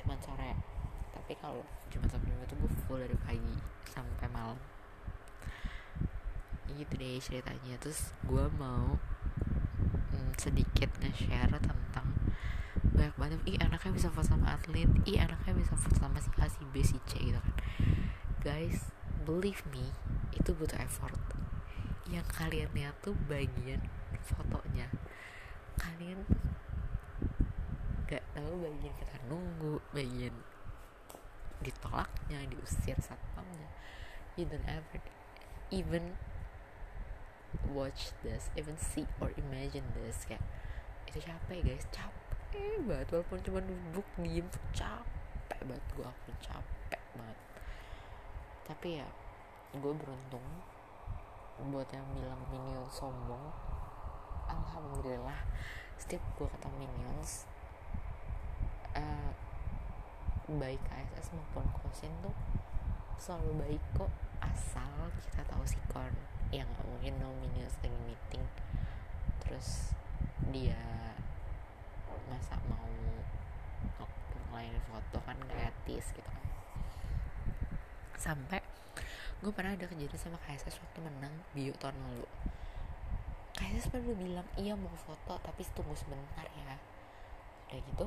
[0.00, 0.56] cuma sore
[1.12, 3.54] tapi kalau Jumat sampai Minggu itu gue full dari pagi
[3.88, 4.58] sampai malam.
[6.68, 7.74] Gitu deh ceritanya.
[7.80, 8.96] Terus gue mau
[10.12, 12.08] hmm, sedikit nge-share tentang
[12.94, 13.40] banyak banget.
[13.48, 14.88] Ih anaknya bisa foto sama atlet.
[15.08, 17.54] Ih anaknya bisa foto sama si A si B si C gitu kan.
[18.44, 18.92] Guys
[19.24, 19.92] believe me
[20.32, 21.16] itu butuh effort.
[22.08, 23.84] Yang kalian lihat tuh bagian
[24.24, 24.88] fotonya.
[25.76, 26.24] Kalian
[28.08, 30.32] gak tahu bagian kita nunggu bagian
[31.62, 33.68] ditolaknya diusir satpamnya.
[34.38, 35.02] You don't ever
[35.74, 36.14] even
[37.74, 40.22] watch this even see or imagine this.
[40.28, 40.44] Kayak
[41.10, 41.86] itu capek guys.
[41.90, 43.06] Capek banget.
[43.10, 45.84] Walaupun cuma duduk diem capek banget.
[45.98, 47.38] Gue aku capek banget.
[48.68, 49.08] Tapi ya
[49.74, 50.44] gue beruntung
[51.58, 53.50] buat yang bilang minion sombong.
[54.48, 55.44] Alhamdulillah
[55.98, 57.44] setiap gue ketemu minions
[58.94, 59.30] uh,
[60.56, 62.32] baik KSS maupun kosin tuh
[63.20, 64.08] selalu baik kok
[64.40, 66.14] asal kita tahu sikon
[66.48, 68.44] yang gak mungkin no minions lagi meeting.
[69.44, 69.92] Terus
[70.48, 70.80] dia
[72.32, 72.88] masa mau
[74.48, 76.44] ngelain foto kan gak etis gitu kan.
[78.16, 78.64] Sampai
[79.44, 82.24] gue pernah ada kejadian sama KSS waktu menang bio tahun lalu.
[83.52, 86.80] KSS pernah bilang iya mau foto tapi tunggu sebentar ya.
[87.68, 88.06] Udah gitu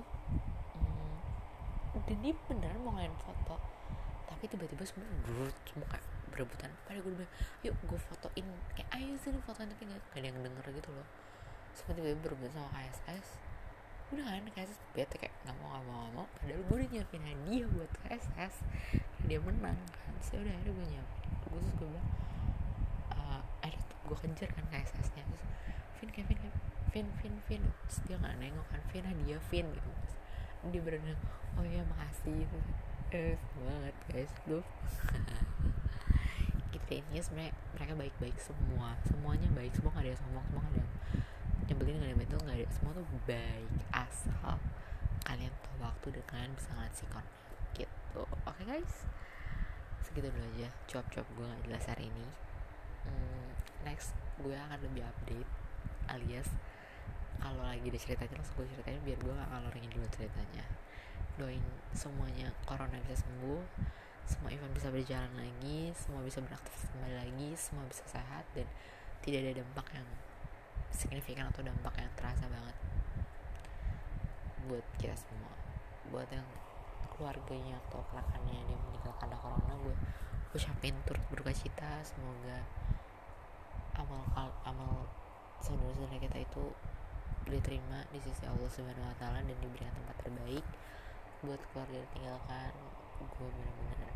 [2.07, 3.57] dan dia beneran mau ngelain foto.
[4.29, 6.71] Tapi tiba-tiba semua brut semua kayak berebutan.
[6.87, 8.47] Pada gue bilang yuk gue fotoin.
[8.73, 11.08] Kayak ayo sini fotoin tapi gak, gak ada yang denger gitu loh.
[11.77, 13.52] Semua tiba-tiba berebutan sama KSS
[14.12, 16.27] udah kan KSS bete kayak nggak mau nggak mau nggak mau.
[16.35, 18.56] Padahal gue udah nyiapin hadiah buat KSS
[19.23, 20.13] dia menang kan.
[20.19, 21.31] Sih udah akhirnya gue nyiapin.
[21.47, 22.10] Gue terus gue bilang
[23.15, 23.41] uh,
[24.12, 25.43] gue kejar kan KSS nya terus
[25.99, 26.37] Vin Kevin
[26.91, 27.63] Vin Vin Vin.
[27.87, 29.89] Terus dia nggak nengok kan Vin hadiah Vin gitu.
[30.04, 30.15] Terus
[30.69, 31.17] dia berenang
[31.57, 32.45] oh iya makasih.
[33.09, 34.31] Eh banget guys.
[34.45, 34.62] Lu
[36.73, 38.93] gitu intinya sebenarnya mereka baik-baik semua.
[39.09, 40.83] Semuanya baik semua gak ada yang sombong semua gak ada
[41.71, 44.55] nyebelin gak ada itu gak ada semua tuh baik asal
[45.23, 47.25] kalian tahu waktu dan kalian bisa ngeliat sikon
[47.73, 48.23] gitu.
[48.23, 48.95] Oke okay, guys.
[50.05, 52.27] Segitu dulu aja cuap-cuap gue gak jelas hari ini.
[53.01, 53.49] Hmm,
[53.81, 55.49] next gue akan lebih update
[56.09, 56.49] alias
[57.42, 60.65] kalau lagi ada ceritanya langsung gue ceritain biar gue gak ngalor dulu ceritanya.
[61.42, 63.62] Doain semuanya corona bisa sembuh
[64.31, 68.63] semua event bisa berjalan lagi semua bisa beraktivitas kembali lagi semua bisa sehat dan
[69.25, 70.08] tidak ada dampak yang
[70.94, 72.77] signifikan atau dampak yang terasa banget
[74.69, 75.52] buat kita semua.
[76.13, 76.48] Buat yang
[77.12, 79.96] keluarganya atau kelakannya dia meninggal karena corona gue
[80.56, 82.00] ucapin turut berduka cita.
[82.06, 82.62] Semoga
[83.98, 84.23] amal
[84.63, 85.06] amal
[85.60, 86.63] saudara-saudara kita itu
[87.50, 90.65] diterima di sisi Allah Subhanahu Wa Taala dan diberikan tempat terbaik
[91.42, 92.73] buat keluarga tinggalkan
[93.21, 94.10] gue benar-benar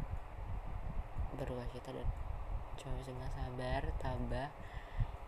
[1.38, 2.08] berduka cita dan
[2.78, 4.50] cuma bisa bilang sabar tabah.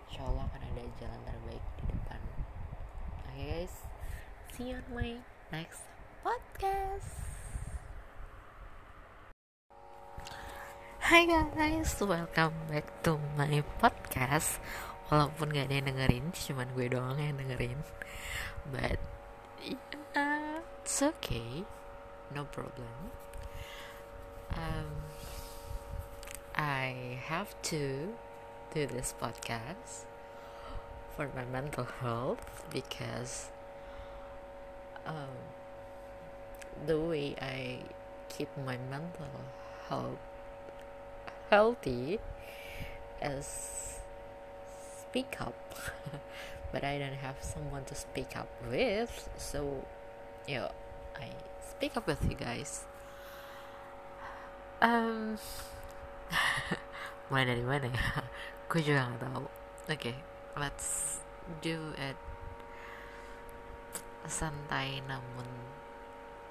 [0.08, 2.22] Insya Allah akan ada jalan terbaik di depan.
[2.22, 3.76] Oke okay, guys.
[4.56, 5.12] See you on my
[5.50, 5.84] next
[6.22, 7.12] podcast.
[11.08, 14.60] Hai guys, welcome back to my podcast
[15.08, 17.80] Walaupun gak ada yang dengerin, cuman gue doang yang dengerin.
[18.68, 19.00] But,
[19.64, 21.64] yeah, it's okay.
[22.36, 23.16] No problem.
[24.52, 25.08] Um,
[26.56, 28.16] I have to
[28.74, 30.08] do this podcast
[31.16, 33.52] For my mental health Because
[35.06, 35.36] um,
[36.86, 37.80] The way I
[38.30, 39.28] keep my mental
[39.90, 40.20] health
[41.50, 42.20] healthy
[43.22, 43.97] as
[45.18, 45.58] speak up.
[46.72, 49.82] But I don't have someone to speak up with so
[50.46, 50.70] yeah
[51.18, 51.34] I
[51.66, 52.86] speak up with you guys.
[54.78, 55.42] Um
[57.34, 58.22] mulai dari mana ya?
[58.70, 59.46] Gue juga nggak tahu.
[59.90, 60.16] Oke okay,
[60.54, 61.18] let's
[61.66, 62.20] do it.
[64.30, 65.50] Santai namun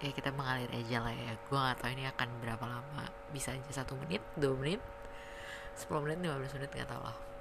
[0.03, 1.39] ya kita mengalir aja lah ya.
[1.47, 3.05] Gue gak tahu ini akan berapa lama.
[3.31, 4.83] Bisa aja satu menit dua menit
[5.77, 7.36] 10 menit 15 menit gak tau lah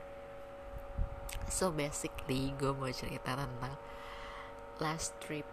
[1.49, 3.75] so basically gue mau cerita tentang
[4.81, 5.45] last trip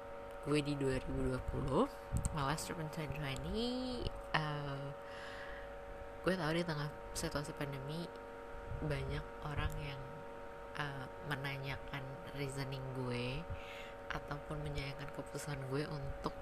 [0.49, 1.38] gue di 2020
[2.34, 4.86] my last trip in 2020 uh,
[6.22, 8.07] gue tahu di tengah situasi pandemi
[8.82, 10.03] banyak orang yang
[10.78, 12.03] uh, menanyakan
[12.34, 13.38] reasoning gue
[14.12, 16.34] ataupun menyayangkan keputusan gue untuk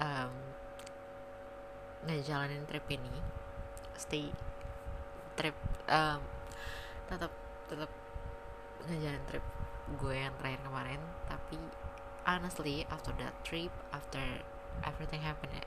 [0.00, 0.32] um,
[2.08, 3.14] ngejalanin trip ini.
[3.98, 4.30] Stay
[5.34, 5.54] trip
[5.90, 6.22] um,
[7.10, 7.30] tetap
[7.66, 7.90] tetap
[8.86, 9.44] ngejalanin trip
[9.98, 11.58] gue yang terakhir kemarin tapi
[12.28, 14.20] honestly after that trip after
[14.84, 15.64] everything happened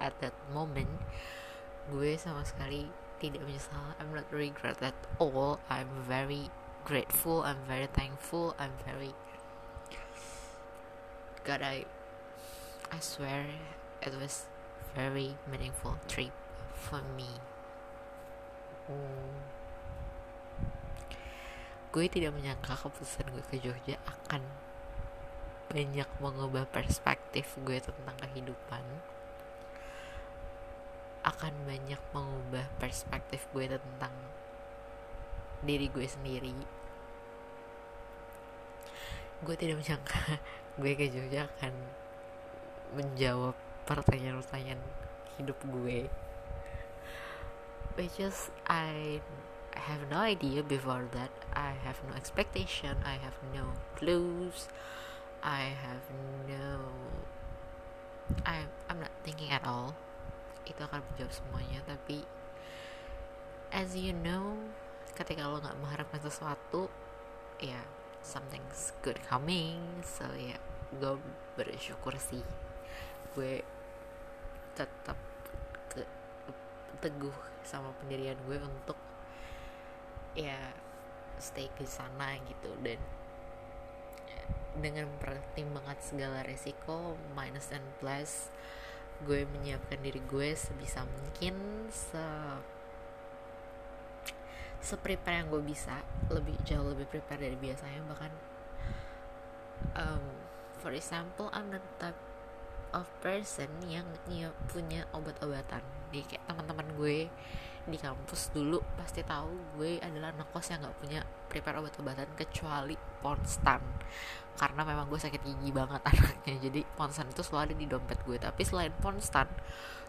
[0.00, 0.88] at that moment
[1.92, 2.88] gue sama sekali
[3.20, 6.48] tidak menyesal I'm not regret at all I'm very
[6.88, 9.12] grateful I'm very thankful I'm very
[11.44, 11.84] God I
[12.90, 13.46] I swear
[14.02, 14.48] it was
[14.94, 16.32] very meaningful trip
[16.74, 17.28] for me.
[18.86, 19.59] Hmm.
[21.90, 24.46] Gue tidak menyangka keputusan gue ke Jogja akan
[25.74, 28.86] banyak mengubah perspektif gue tentang kehidupan.
[31.26, 34.14] Akan banyak mengubah perspektif gue tentang
[35.66, 36.54] diri gue sendiri.
[39.42, 40.38] Gue tidak menyangka
[40.82, 41.74] gue ke Jogja akan
[42.94, 43.58] menjawab
[43.90, 44.78] pertanyaan-pertanyaan
[45.42, 46.06] hidup gue.
[47.98, 49.18] Which is I
[49.74, 54.70] have no idea before that I have no expectation I have no clues
[55.42, 56.04] I have
[56.46, 56.88] no
[58.46, 59.96] I I'm not thinking at all.
[60.68, 62.22] Itu akan menjawab semuanya tapi
[63.70, 64.58] as you know
[65.14, 66.90] ketika lo nggak mengharapkan sesuatu
[67.58, 67.84] ya yeah,
[68.22, 69.80] something's good coming.
[70.06, 70.60] So ya yeah,
[70.96, 71.14] gue
[71.58, 72.44] bersyukur sih.
[73.34, 73.64] Gue
[74.76, 75.18] tetap
[77.00, 77.32] teguh
[77.64, 78.98] sama pendirian gue untuk
[80.36, 80.56] ya
[81.40, 82.70] stay ke sana gitu.
[82.84, 83.00] Dan
[84.78, 88.54] dengan pertimbangan segala resiko minus and plus
[89.26, 91.52] gue menyiapkan diri gue sebisa mungkin
[91.92, 92.24] se
[94.80, 96.00] seprepare yang gue bisa.
[96.32, 98.32] Lebih jauh lebih prepare dari biasanya bahkan.
[99.96, 100.24] Um,
[100.80, 102.16] for example I'm the type
[102.96, 105.84] of person yang ya, punya obat-obatan.
[106.10, 107.28] Di kayak teman-teman gue
[107.90, 111.20] di kampus dulu pasti tahu gue adalah anak yang nggak punya
[111.50, 113.82] prepare obat-obatan kecuali ponstan.
[114.54, 118.38] Karena memang gue sakit gigi banget anaknya jadi ponstan itu selalu ada di dompet gue.
[118.38, 119.50] Tapi selain ponstan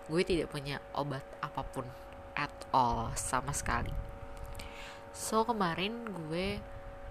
[0.05, 1.85] gue tidak punya obat apa pun
[2.37, 3.91] at all sama sekali.
[5.11, 6.61] So kemarin gue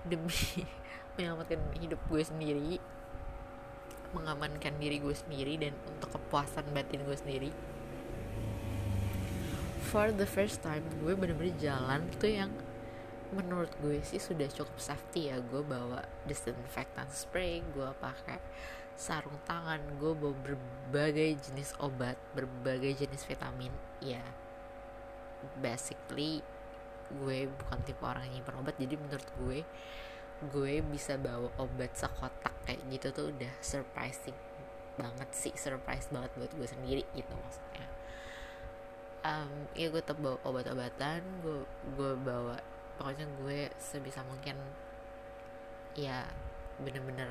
[0.07, 0.65] demi
[1.19, 2.81] menyelamatkan hidup gue sendiri
[4.11, 7.51] mengamankan diri gue sendiri dan untuk kepuasan batin gue sendiri
[9.91, 12.55] for the first time gue bener-bener jalan tuh yang
[13.35, 15.43] menurut gue sih sudah cukup safety ya.
[15.43, 18.39] Gue bawa disinfectant spray gue pakai
[18.95, 23.75] sarung tangan gue bawa berbagai jenis obat berbagai jenis vitamin.
[23.99, 24.23] Ya
[25.59, 26.39] basically
[27.11, 29.59] gue bukan tipe orang yang nyimpan obat jadi menurut gue
[30.55, 34.37] gue bisa bawa obat sekotak kayak gitu tuh udah surprising
[34.95, 38.00] banget sih surprise banget buat gue sendiri gitu maksudnya
[39.25, 41.59] um, ya gue tetap bawa obat-obatan gue
[41.97, 42.57] gue bawa
[42.97, 44.57] pokoknya gue sebisa mungkin
[45.97, 46.25] ya
[46.81, 47.29] bener-bener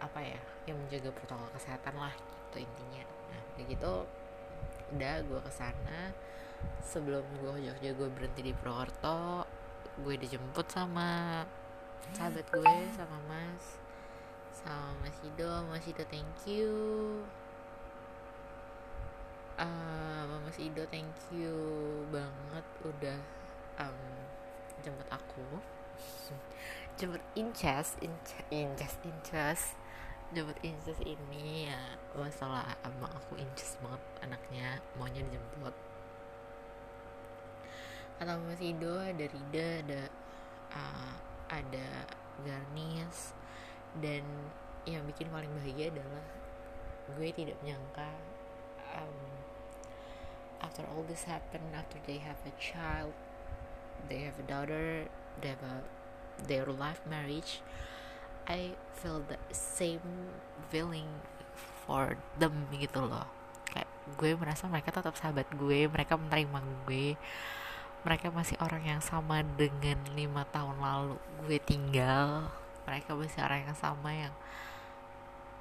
[0.00, 3.04] apa ya yang menjaga protokol kesehatan lah gitu intinya.
[3.32, 3.92] Nah kayak gitu
[4.96, 6.10] udah gue ke sana
[6.82, 9.46] sebelum gue Jogja gue berhenti di Purwokerto
[10.00, 11.44] gue dijemput sama
[12.16, 13.78] sahabat gue sama mas
[14.50, 16.74] sama mas Ido mas Ido thank you
[19.60, 21.54] uh, mas Ido thank you
[22.08, 23.18] banget udah
[23.76, 24.00] um,
[24.80, 25.44] jemput aku.
[26.96, 29.60] Jemput Inces Inces Inces Inces.
[30.32, 31.80] Jemput Inces ini ya
[32.16, 35.74] masalah emang aku Inces banget anaknya maunya dijemput.
[38.20, 40.02] Atau Mas Ido ada Rida ada
[40.76, 41.14] uh,
[41.48, 41.88] ada
[42.44, 43.32] Garnis
[44.00, 44.24] dan
[44.88, 46.24] yang bikin paling bahagia adalah
[47.10, 48.08] gue tidak menyangka
[48.96, 49.39] um,
[50.60, 53.12] after all this happen after they have a child
[54.08, 55.08] they have a daughter
[55.40, 55.84] they have a
[56.48, 57.60] their life marriage
[58.48, 60.32] I feel the same
[60.74, 61.06] feeling
[61.84, 63.28] for them gitu loh.
[63.68, 63.86] Kayak
[64.18, 67.14] gue merasa mereka tetap sahabat gue mereka menerima gue
[68.00, 72.48] mereka masih orang yang sama dengan lima tahun lalu gue tinggal
[72.88, 74.34] mereka masih orang yang sama yang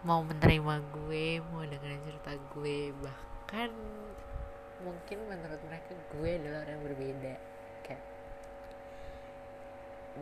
[0.08, 3.70] mau menerima gue mau dengerin cerita gue bahkan
[4.80, 7.36] mungkin menurut mereka gue adalah orang yang berbeda.
[7.84, 8.03] Kayak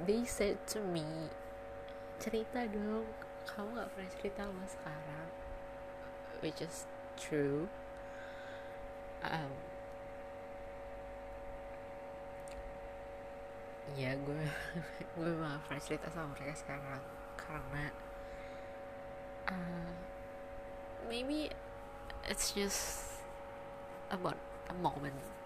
[0.05, 1.31] they said to me
[2.17, 3.05] cerita dong
[3.47, 5.29] kamu gak pernah cerita lo sekarang.
[6.43, 6.85] Which is
[7.17, 7.71] true.
[9.25, 9.53] Um,
[13.97, 14.45] ya gue
[15.17, 17.01] gue malah pernah cerita sama mereka sekarang.
[17.39, 17.85] Karena
[19.47, 19.91] uh,
[21.07, 21.49] maybe
[22.27, 23.06] it's just
[24.11, 25.37] about a moment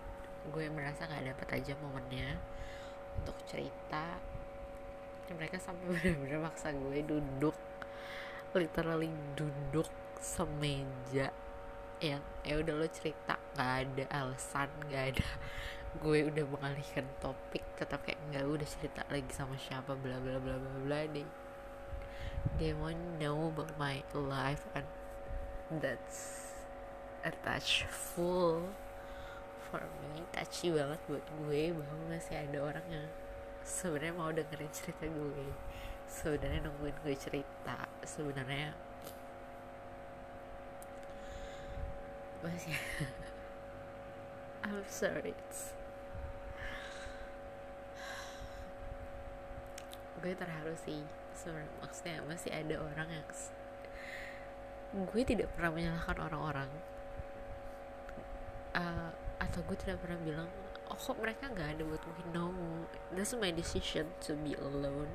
[0.50, 2.34] gue merasa nggak dapet aja momennya
[3.22, 4.18] untuk cerita.
[5.30, 7.54] Dan mereka sampai benar-benar maksa gue duduk
[8.58, 9.88] literally duduk
[10.18, 11.30] semeja.
[12.02, 15.28] Yang ya udah lo cerita nggak ada alasan nggak ada.
[16.02, 20.58] Gue udah mengalihkan topik tetap kayak nggak udah cerita lagi sama siapa bla bla bla
[20.58, 21.28] bla bla deh.
[22.58, 24.90] They want know about my life and
[25.78, 26.51] that's
[27.24, 28.66] a touch full
[29.70, 30.26] for me.
[30.34, 33.08] Touchy banget buat gue bahwa masih ada orang yang
[33.62, 35.46] sebenarnya mau dengerin cerita gue.
[36.10, 37.88] Sebenarnya nungguin gue cerita.
[38.04, 38.74] Sebenarnya
[42.42, 42.74] masih
[44.66, 45.38] I'm sorry.
[50.22, 51.06] Gue terharu sih
[51.38, 51.74] sebenarnya.
[51.82, 53.26] Maksudnya masih ada orang yang
[54.92, 56.70] gue tidak pernah menyalahkan orang-orang
[58.76, 59.10] uh,
[59.42, 60.50] atau gue tidak pernah bilang
[60.92, 62.26] oh kok mereka nggak ada buat gue?
[62.36, 62.52] No
[63.16, 65.12] that's my decision to be alone.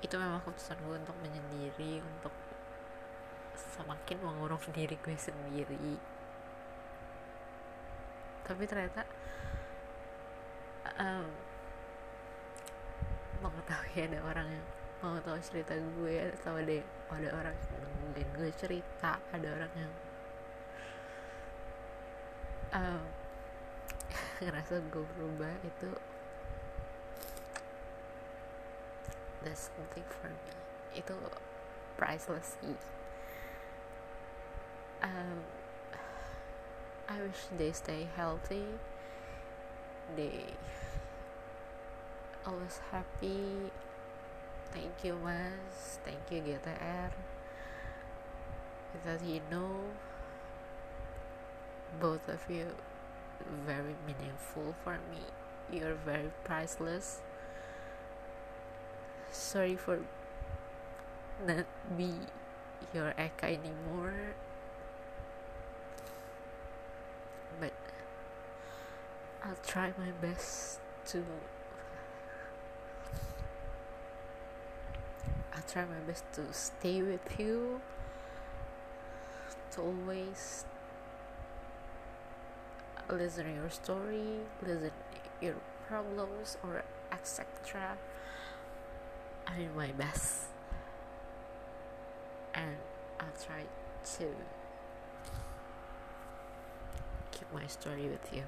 [0.00, 2.32] Itu memang keputusan gue untuk menyendiri untuk
[3.58, 5.98] semakin mengurung diri gue sendiri.
[8.46, 9.02] Tapi ternyata
[10.98, 11.26] um,
[13.40, 14.66] mengetahui ada orang yang
[15.00, 16.76] mau tahu cerita gue atau ada
[17.10, 19.92] ada orang yang mungkin gue cerita ada orang yang
[22.74, 23.02] um,
[24.42, 25.90] ngerasa gue berubah itu
[29.44, 30.52] that's something for me.
[30.94, 31.16] Itu
[31.96, 32.76] priceless sih.
[35.00, 35.44] Um,
[37.12, 38.64] I wish they stay healthy.
[40.16, 40.52] They
[42.44, 43.72] always happy.
[44.70, 45.98] Thank you mas.
[46.04, 47.10] Thank you GTR
[49.04, 49.94] that you know
[51.98, 52.66] both of you
[53.66, 55.22] very meaningful for me.
[55.70, 57.20] You're very priceless.
[59.30, 60.00] Sorry for
[61.46, 61.64] not
[61.96, 62.12] be
[62.92, 64.34] your Eka anymore.
[67.60, 67.72] But
[69.44, 71.24] I'll try my best to
[75.52, 77.80] I'll try my best to stay with you,
[79.72, 80.64] to always
[83.12, 84.90] listen your story, listen
[85.40, 85.54] your
[85.88, 87.96] problems or etc.
[89.46, 90.44] I do my best.
[92.54, 92.76] And
[93.18, 93.62] I'll try
[94.16, 94.26] to
[97.30, 98.42] keep my story with you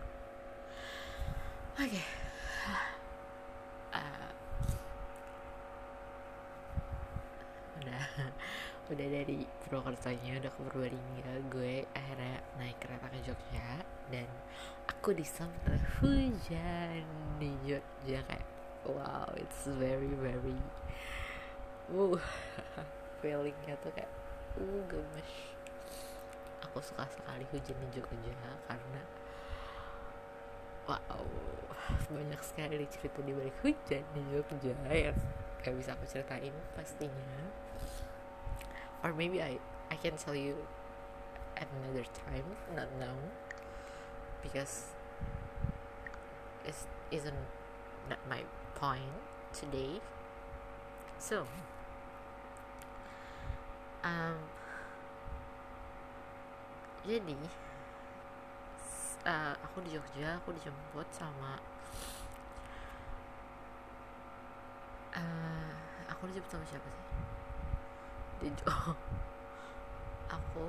[1.80, 2.02] okay.
[8.90, 13.68] Udah dari Purwokertonya udah ke Purbalingga gue akhirnya naik kereta ke Jogja
[14.10, 14.26] dan
[14.90, 17.06] aku disambut hujan
[17.38, 18.46] di Jogja kayak
[18.82, 20.58] wow it's very very
[21.94, 22.18] uh
[23.22, 24.10] feelingnya tuh kayak
[24.58, 25.30] uh gemes.
[26.66, 28.34] Aku suka sekali hujan di Jogja
[28.66, 29.02] karena
[30.90, 31.22] wow
[32.10, 35.14] banyak sekali cerita di balik hujan di Jogja yang
[35.62, 37.46] gak bisa aku ceritain pastinya
[39.02, 39.58] or maybe I
[39.90, 40.56] I can tell you
[41.58, 43.18] at another time not now.
[44.42, 44.90] Because
[46.66, 46.74] it
[47.10, 47.46] isn't
[48.08, 48.42] not my
[48.74, 49.14] point
[49.54, 50.02] today.
[51.18, 51.46] So
[54.02, 54.38] um,
[57.06, 57.38] jadi
[59.26, 61.58] uh, aku di Jogja aku dijemput sama
[65.14, 65.70] uh,
[66.10, 67.06] aku dijemput sama siapa sih
[68.42, 68.96] oh,
[70.34, 70.66] aku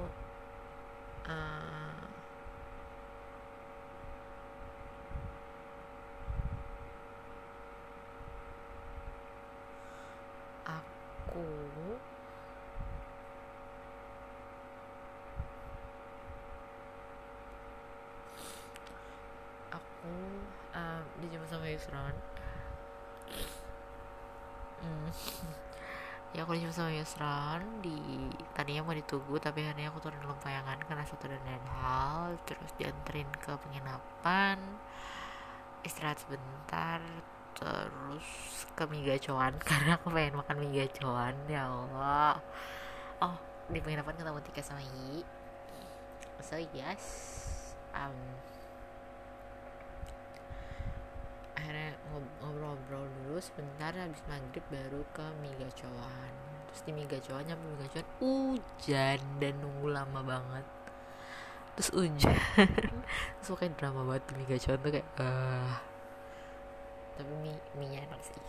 [1.26, 2.06] uh,
[10.70, 11.46] aku
[19.74, 20.14] aku
[20.78, 22.16] um, dijemput sama Yusron
[24.86, 25.10] hmm.
[26.34, 27.98] ya aku dijemput sama Yusron di
[28.58, 33.30] tadinya mau ditunggu tapi akhirnya aku turun Lempayangan karena satu dan lain hal terus dianterin
[33.38, 34.58] ke penginapan
[35.86, 36.98] istirahat sebentar
[37.54, 38.26] terus
[38.74, 39.14] ke mie
[39.70, 42.42] karena aku pengen makan mie gacoan ya Allah.
[43.22, 43.38] Oh
[43.70, 45.22] di penginapan ketemu Tika sama Yi.
[46.42, 47.04] So yes
[47.94, 48.18] um,
[51.64, 51.96] akhirnya
[52.44, 56.34] ngobrol-ngobrol dulu sebentar habis maghrib baru ke mie gacoan
[56.68, 60.66] terus di mie gacoan nyampe mie gacoan hujan dan nunggu lama banget.
[61.74, 62.38] Terus hujan.
[63.42, 65.74] Terus kayak drama banget di mie gacoan tuh kayak uh,
[67.16, 68.44] tapi mie mie enak sih.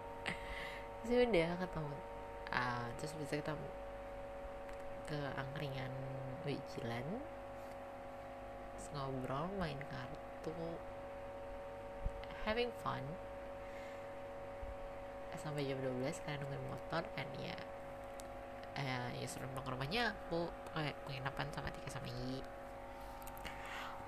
[1.08, 1.96] Terus udah ketemu
[2.52, 3.68] uh, terus bisa ketemu
[5.08, 5.90] ke angkringan
[6.44, 7.06] Wijilan
[8.90, 10.50] ngobrol main kartu
[12.44, 13.02] having fun.
[15.40, 17.56] Sampai jam 12 karena nungguin motor kan ya
[18.76, 20.12] eh, ya suruh ke rumahnya.
[20.28, 22.44] Aku kayak penginapan sama Tika sama I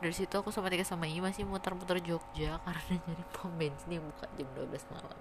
[0.02, 4.04] dari situ aku sama Tika sama I masih muter-muter Jogja karena nyari pom bensin yang
[4.10, 5.20] buka jam 12 malam.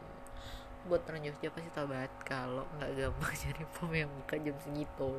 [0.90, 5.14] Buat orang Jogja pasti tau banget kalau nggak gampang cari pom yang buka jam segitu.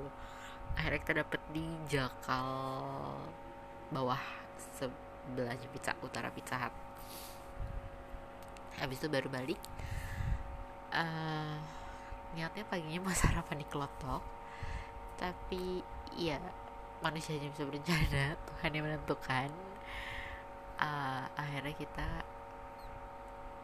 [0.74, 2.50] Akhirnya kita dapet di Jakal
[3.94, 4.18] bawah
[4.74, 6.74] sebelahnya pizza utara pizza hut
[8.80, 9.60] habis itu baru balik.
[10.92, 11.56] Uh,
[12.36, 14.22] niatnya paginya mau sarapan di kelotok
[15.16, 15.80] tapi
[16.16, 16.40] ya
[17.04, 19.50] manusia hanya bisa berencana Tuhan yang menentukan.
[20.82, 22.08] Uh, akhirnya kita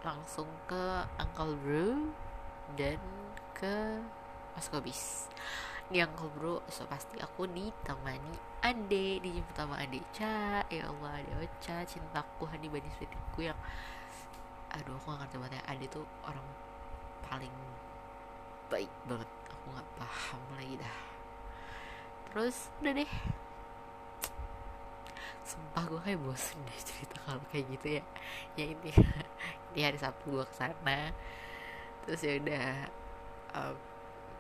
[0.07, 2.15] langsung ke Uncle Bro
[2.79, 3.03] dan
[3.59, 3.99] ke
[4.55, 5.27] Mas Kobis
[5.89, 10.63] di Uncle Bro so pasti aku ditemani Ade dijemput sama Ade Ca.
[10.69, 13.59] Ya Allah Ade Ocha cintaku Hani Bani Swetiku yang
[14.75, 15.63] aduh aku gak ngerti banget ya.
[15.71, 16.47] Ade tuh orang
[17.25, 17.55] paling
[18.69, 19.31] baik banget.
[19.53, 20.97] Aku nggak paham lagi dah.
[22.29, 23.13] Terus udah deh.
[25.49, 28.05] Sumpah gue kayak bosen deh cerita kalau kayak gitu ya.
[28.57, 28.93] Ya ini
[29.73, 31.13] di hari Sabtu gue ke sana.
[32.05, 32.69] Terus ya udah
[33.57, 33.77] um,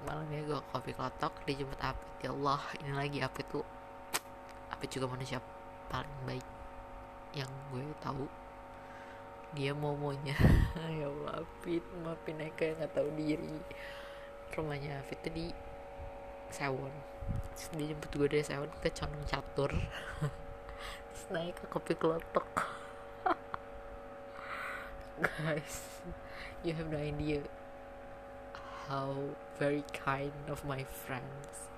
[0.04, 2.08] malamnya gue kopi klotok dijemput Apit.
[2.20, 3.64] Ya Allah ini lagi Apit tuh.
[4.68, 5.40] Apit juga manusia
[5.88, 6.44] paling baik
[7.32, 8.28] yang gue tahu
[9.54, 10.36] dia momonya.
[10.98, 13.60] Ya Allah Apit maafin Eka gak tahu diri.
[14.56, 15.46] Rumahnya Apit tuh di
[16.50, 16.92] Sewon.
[17.76, 19.72] Dia jemput gue dari Sewon ke Condong Catur.
[21.18, 22.78] Terus naik ke kopi kelotok
[25.42, 25.82] guys
[26.62, 27.42] you have no idea
[28.86, 29.10] how
[29.58, 31.68] very kind of my friends.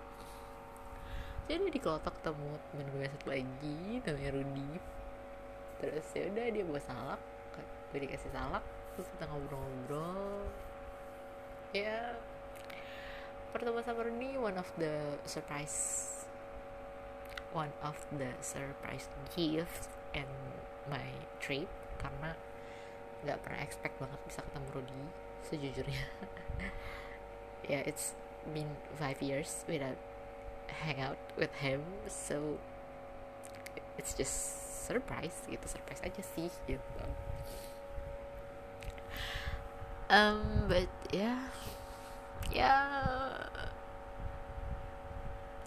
[1.48, 4.70] Jadi di kelotok temu temen gue satu lagi namanya Rudy.
[5.80, 7.20] Terus ya udah dia bawa salak
[7.90, 8.64] gue dikasih salak
[8.94, 10.46] terus kita ngobrol-ngobrol.
[11.74, 12.18] Ya
[13.50, 16.06] pertemuan sama Rudy one of the surprise
[17.50, 20.30] one of the surprise gift and
[20.86, 21.10] my
[21.42, 21.70] trip.
[21.98, 22.34] Karena
[23.26, 25.02] nggak pernah expect banget bisa ketemu Rudy
[25.46, 26.06] sejujurnya.
[27.60, 28.16] Ya yeah, it's
[28.56, 30.00] been five years without
[30.72, 32.58] hang out with him so
[33.98, 34.32] it's just
[34.86, 37.04] surprise gitu surprise aja sih gitu
[40.10, 41.38] um but ya.
[42.50, 42.74] Ya.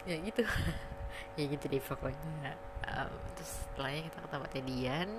[0.03, 0.43] Ya gitu.
[1.33, 2.53] Ya gitu deh pokoknya.
[2.85, 5.11] Um, terus setelahnya kita ke tempatnya Dian.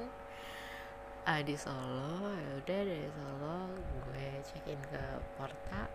[1.26, 2.30] Uh, di Solo.
[2.38, 5.02] Ya udah dari Solo gue check in ke
[5.34, 5.90] Porta.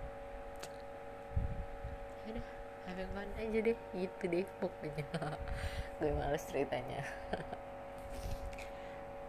[2.28, 2.46] Ya udah
[2.84, 3.78] having fun aja deh.
[3.96, 5.08] Gitu deh pokoknya.
[6.00, 7.04] Gue males ceritanya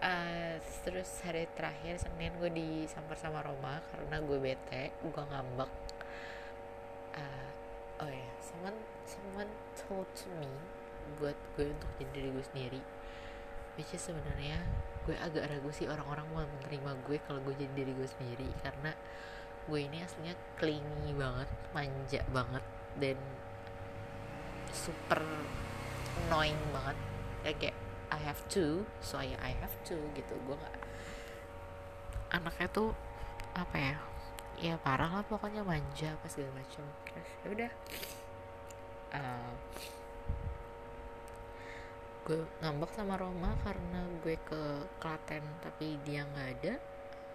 [0.00, 5.72] uh, terus hari terakhir Senin gue disamper sama Roma karena gue bete gue ngambek.
[7.16, 7.50] Uh,
[8.04, 8.32] oh ya yeah.
[8.40, 10.50] someone someone told to me
[11.18, 12.80] buat gue untuk jadi diri gue sendiri.
[13.78, 14.60] Which is sebenarnya
[15.08, 18.48] gue agak ragu sih orang-orang mau menerima gue kalau gue jadi diri gue sendiri.
[18.64, 18.92] Karena
[19.68, 22.64] gue ini aslinya clingy banget manja banget
[22.98, 23.16] dan
[24.72, 25.20] super
[26.26, 26.96] annoying banget.
[27.40, 27.76] Ya kayak
[28.20, 30.36] I have to so I, I have to gitu.
[30.44, 30.76] Gue nggak
[32.36, 32.92] anaknya tuh
[33.56, 33.96] apa ya
[34.60, 36.84] ya parah lah pokoknya manja apa segala macam.
[37.08, 37.72] Terus ya udah.
[39.10, 39.52] Uh,
[42.28, 44.62] gue ngambek sama Roma karena gue ke
[45.00, 46.74] Klaten tapi dia nggak ada.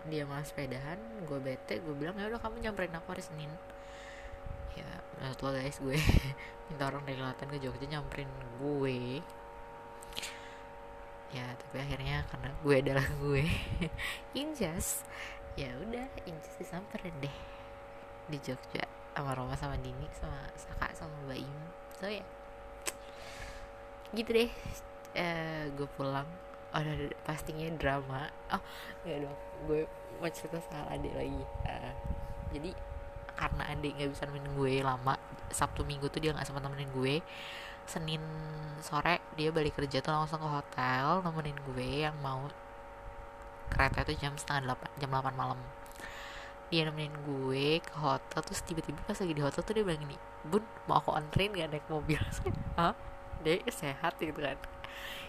[0.05, 3.49] Dia malah sepedahan gue bete gue bilang ya udah kamu nyamperin aku hari Senin.
[4.77, 4.85] Ya
[5.17, 5.97] menurut lo guys gue
[6.69, 8.29] minta orang dari Klaten ke Jogja nyamperin
[8.61, 9.25] gue
[11.35, 13.43] ya tapi akhirnya karena gue adalah gue
[14.41, 15.03] Injas
[15.59, 17.35] ya udah Injas disamperin deh
[18.31, 21.59] di Jogja sama Roma sama Dini sama Saka sama Mbak Im.
[21.95, 22.25] So ya.
[24.11, 24.51] Gitu deh.
[25.15, 26.27] Uh, gue pulang.
[26.75, 26.83] Oh,
[27.23, 28.27] pastinya drama.
[28.51, 28.63] Oh
[29.07, 29.37] ya dong.
[29.63, 29.87] Gue
[30.19, 31.43] mau cerita soal adik lagi.
[31.63, 31.93] Uh,
[32.51, 32.71] jadi
[33.35, 35.15] karena adik nggak bisa nemenin gue lama
[35.51, 37.15] sabtu minggu tuh dia nggak sempat nemenin gue
[37.85, 38.21] senin
[38.81, 42.45] sore dia balik kerja tuh langsung ke hotel nemenin gue yang mau
[43.73, 45.59] kereta itu jam setengah delapan jam delapan malam.
[46.69, 50.17] Dia nemenin gue ke hotel terus tiba-tiba pas lagi di hotel tuh dia bilang gini
[50.45, 52.21] bun mau aku anterin gak naik mobil?
[52.79, 52.93] Hah?
[53.45, 54.57] dek sehat gitu kan?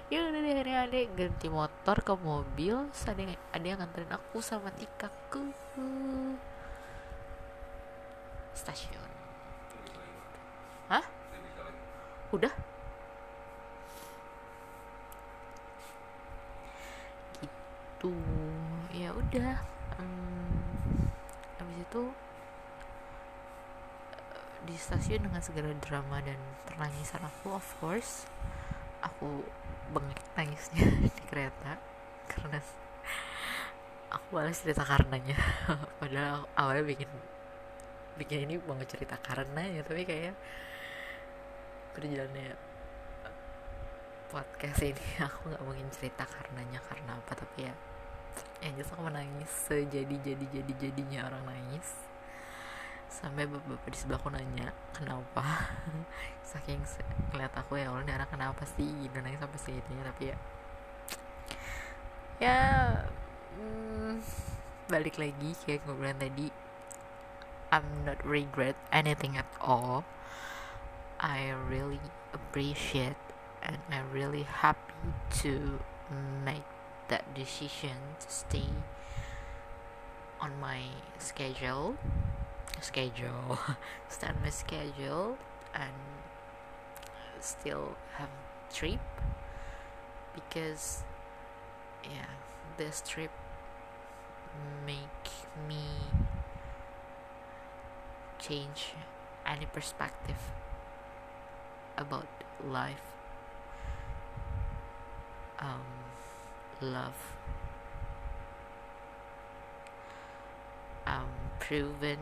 [0.09, 4.39] Ya udah deh akhirnya adek ganti motor ke mobil ada yang, ada yang nganterin aku
[4.39, 5.43] sama Tika ke
[8.57, 9.11] stasiun.
[10.89, 11.16] Hah
[12.37, 12.53] udah.
[17.41, 18.13] Gitu.
[18.93, 19.57] Ya udah.
[19.97, 21.09] Hmm,
[21.57, 22.03] habis itu
[24.67, 28.27] di stasiun dengan segala drama dan pertangisan aku of course
[28.99, 29.47] aku
[29.95, 31.79] bengek nangisnya di kereta
[32.27, 32.59] karena
[34.11, 35.39] aku malas cerita karenanya.
[36.03, 37.11] Padahal awalnya bikin
[38.17, 40.33] bikin ini mau cerita karenanya tapi kayak
[41.97, 42.53] berjalannya
[44.29, 45.05] podcast ini.
[45.27, 47.75] Aku nggak mungkin cerita karenanya karena apa tapi ya
[48.61, 51.89] yang jelas aku menangis sejadi jadi jadi jadinya orang nangis.
[53.09, 55.73] Sampai bapak-bapak di sebelahku nanya kenapa?
[56.53, 56.85] Saking
[57.33, 58.85] ngeliat aku ya Allah anak kenapa sih?
[58.85, 60.37] Gitu nangis sampai segitunya tapi ya
[62.37, 62.61] ya
[63.57, 64.21] hmm,
[64.93, 66.53] balik lagi kayak gue bilang tadi.
[67.73, 70.07] I'm not regret anything at all
[71.21, 72.01] I really
[72.33, 73.17] appreciate
[73.63, 74.79] and I'm really happy
[75.43, 75.81] to
[76.45, 76.65] make
[77.09, 78.69] that decision to stay
[80.41, 80.81] on my
[81.19, 81.97] schedule.
[82.81, 83.59] Schedule.
[84.09, 85.39] Start my schedule
[85.75, 85.93] and
[87.41, 88.29] still have
[88.73, 89.01] trip
[90.35, 91.05] because
[92.03, 92.27] yeah
[92.77, 93.31] this trip
[94.85, 95.31] make
[95.69, 95.87] me
[98.39, 98.95] change
[99.47, 100.37] any perspective
[101.97, 102.29] about
[102.65, 103.07] life
[105.59, 105.87] um
[106.81, 107.17] love
[111.07, 112.19] um proven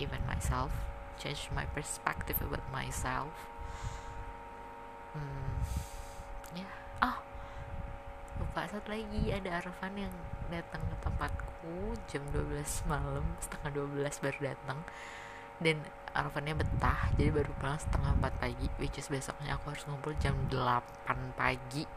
[0.00, 0.72] even myself
[1.22, 3.30] change my perspective about myself.
[5.14, 5.62] Hmm,
[6.58, 6.74] ya yeah.
[7.06, 7.18] oh
[8.42, 9.30] lupa satu lagi.
[9.30, 10.14] Ada Arfan yang
[10.50, 14.80] datang ke tempatku jam 12 malam setengah 12 baru datang
[15.64, 15.80] dan
[16.12, 20.36] Arfannya betah jadi baru pulang setengah 4 pagi which is besoknya aku harus ngumpul jam
[20.52, 20.60] 8
[21.32, 21.88] pagi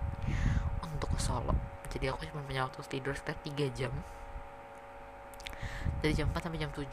[0.79, 1.51] untuk ke Solo.
[1.91, 3.91] Jadi aku cuma punya waktu tidur sekitar 3 jam.
[5.99, 6.87] Dari jam 4 sampai jam 7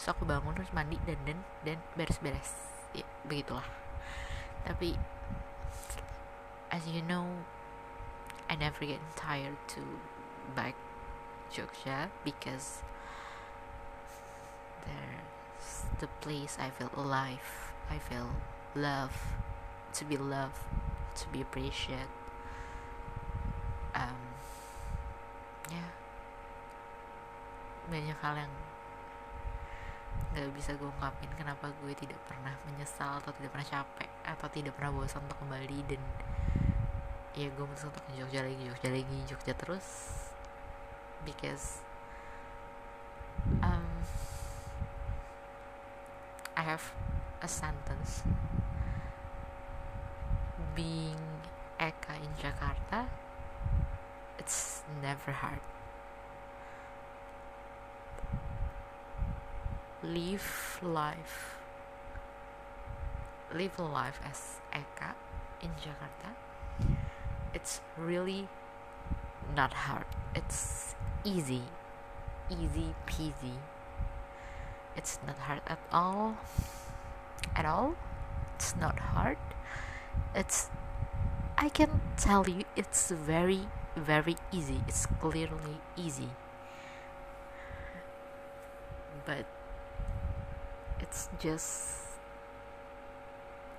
[0.00, 1.38] terus aku bangun terus mandi dan dan
[1.68, 2.56] dan beres-beres.
[2.96, 3.68] Ya begitulah.
[4.64, 4.96] Tapi
[6.72, 7.28] as you know
[8.48, 9.84] I never get tired to
[10.56, 10.72] back
[11.52, 12.80] Jogja because
[14.88, 15.39] there's
[15.98, 17.72] the place I feel alive.
[17.90, 18.30] I feel
[18.74, 19.12] love
[19.94, 20.62] to be loved
[21.16, 22.08] to be appreciated.
[23.94, 24.20] Um,
[25.66, 25.90] ya yeah.
[27.90, 28.52] banyak hal yang
[30.30, 34.78] gak bisa gue ungkapin kenapa gue tidak pernah menyesal atau tidak pernah capek atau tidak
[34.78, 35.98] pernah bosan untuk kembali dan
[37.34, 39.86] ya gue memutuskan untuk Jogja lagi Jogja lagi Jogja terus.
[41.26, 41.82] Because
[47.42, 48.22] A sentence.
[50.74, 51.18] Being
[51.80, 53.08] Eka in Jakarta
[54.38, 55.60] it's never hard.
[60.02, 61.56] Live life
[63.52, 65.12] live life as Eka
[65.60, 66.32] in Jakarta
[67.52, 68.48] it's really
[69.56, 70.06] not hard.
[70.34, 71.64] It's easy
[72.50, 73.56] easy peasy
[74.96, 76.36] it's not hard at all.
[77.56, 77.94] At all.
[78.56, 79.38] It's not hard.
[80.34, 80.70] It's
[81.58, 84.80] i can tell you it's very very easy.
[84.88, 86.30] It's clearly easy.
[89.26, 89.44] But
[91.00, 91.96] it's just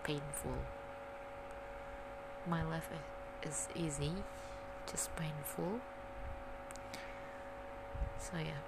[0.03, 0.57] painful.
[2.47, 2.89] My life
[3.43, 4.14] is easy.
[4.91, 5.80] Just painful.
[8.20, 8.62] So yeah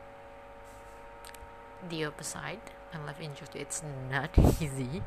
[1.90, 4.30] the opposite and life in Georgia it's not
[4.62, 5.02] easy.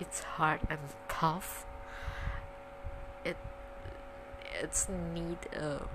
[0.00, 1.64] It's hard and tough.
[3.24, 3.36] It
[4.60, 5.86] it's need uh,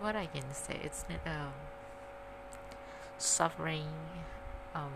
[0.00, 1.52] what I can say it's need um,
[3.18, 3.90] suffering
[4.74, 4.94] um,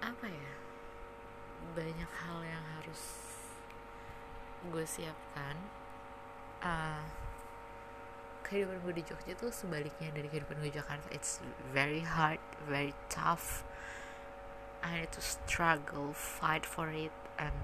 [0.00, 0.52] apa ya?
[1.76, 3.02] Banyak hal yang harus
[4.72, 5.56] gue siapkan.
[6.64, 7.25] Uh,
[8.46, 11.06] kehidupan gue di Jogja tuh sebaliknya dari kehidupan gue di Jakarta.
[11.10, 11.42] It's
[11.74, 12.38] very hard
[12.70, 13.66] very tough.
[14.86, 17.10] I need to struggle fight for it
[17.42, 17.54] and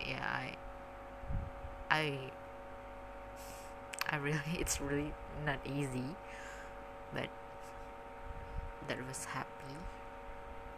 [0.00, 0.56] yeah I
[1.92, 2.04] I
[4.08, 5.12] I really it's really
[5.44, 6.16] not easy
[7.12, 7.28] but
[8.88, 9.76] that was happy.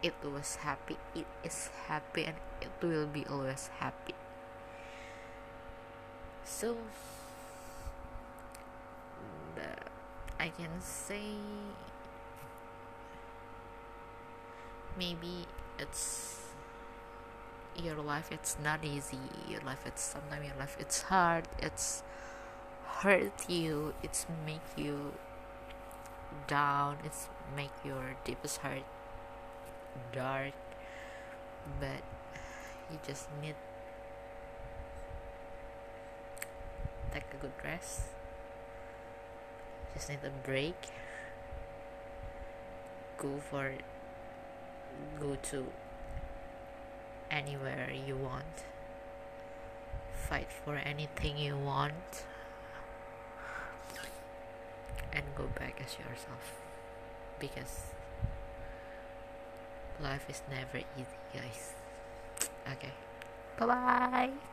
[0.03, 4.19] It was happy it is happy and it will be always happy.
[6.43, 6.75] So
[10.43, 11.39] I can say
[14.99, 15.47] maybe
[15.79, 16.41] it's
[17.81, 19.23] your life it's not easy.
[19.47, 22.03] Your life it's sometimes your life it's hard it's
[22.83, 25.13] hurt you it's make you
[26.47, 28.83] down it's make your deepest heart
[30.11, 30.51] dark.
[31.79, 32.03] But
[32.91, 33.55] you just need
[37.13, 38.01] take a good rest
[39.93, 40.75] just need a break.
[43.17, 43.71] Go for
[45.19, 45.65] go to
[47.31, 48.65] anywhere you want.
[50.29, 52.25] Fight for anything you want.
[55.11, 56.59] And go back as yourself.
[57.39, 57.81] Because
[60.01, 61.73] life is never easy guys.
[62.71, 62.93] Okay.
[63.57, 64.52] Bye bye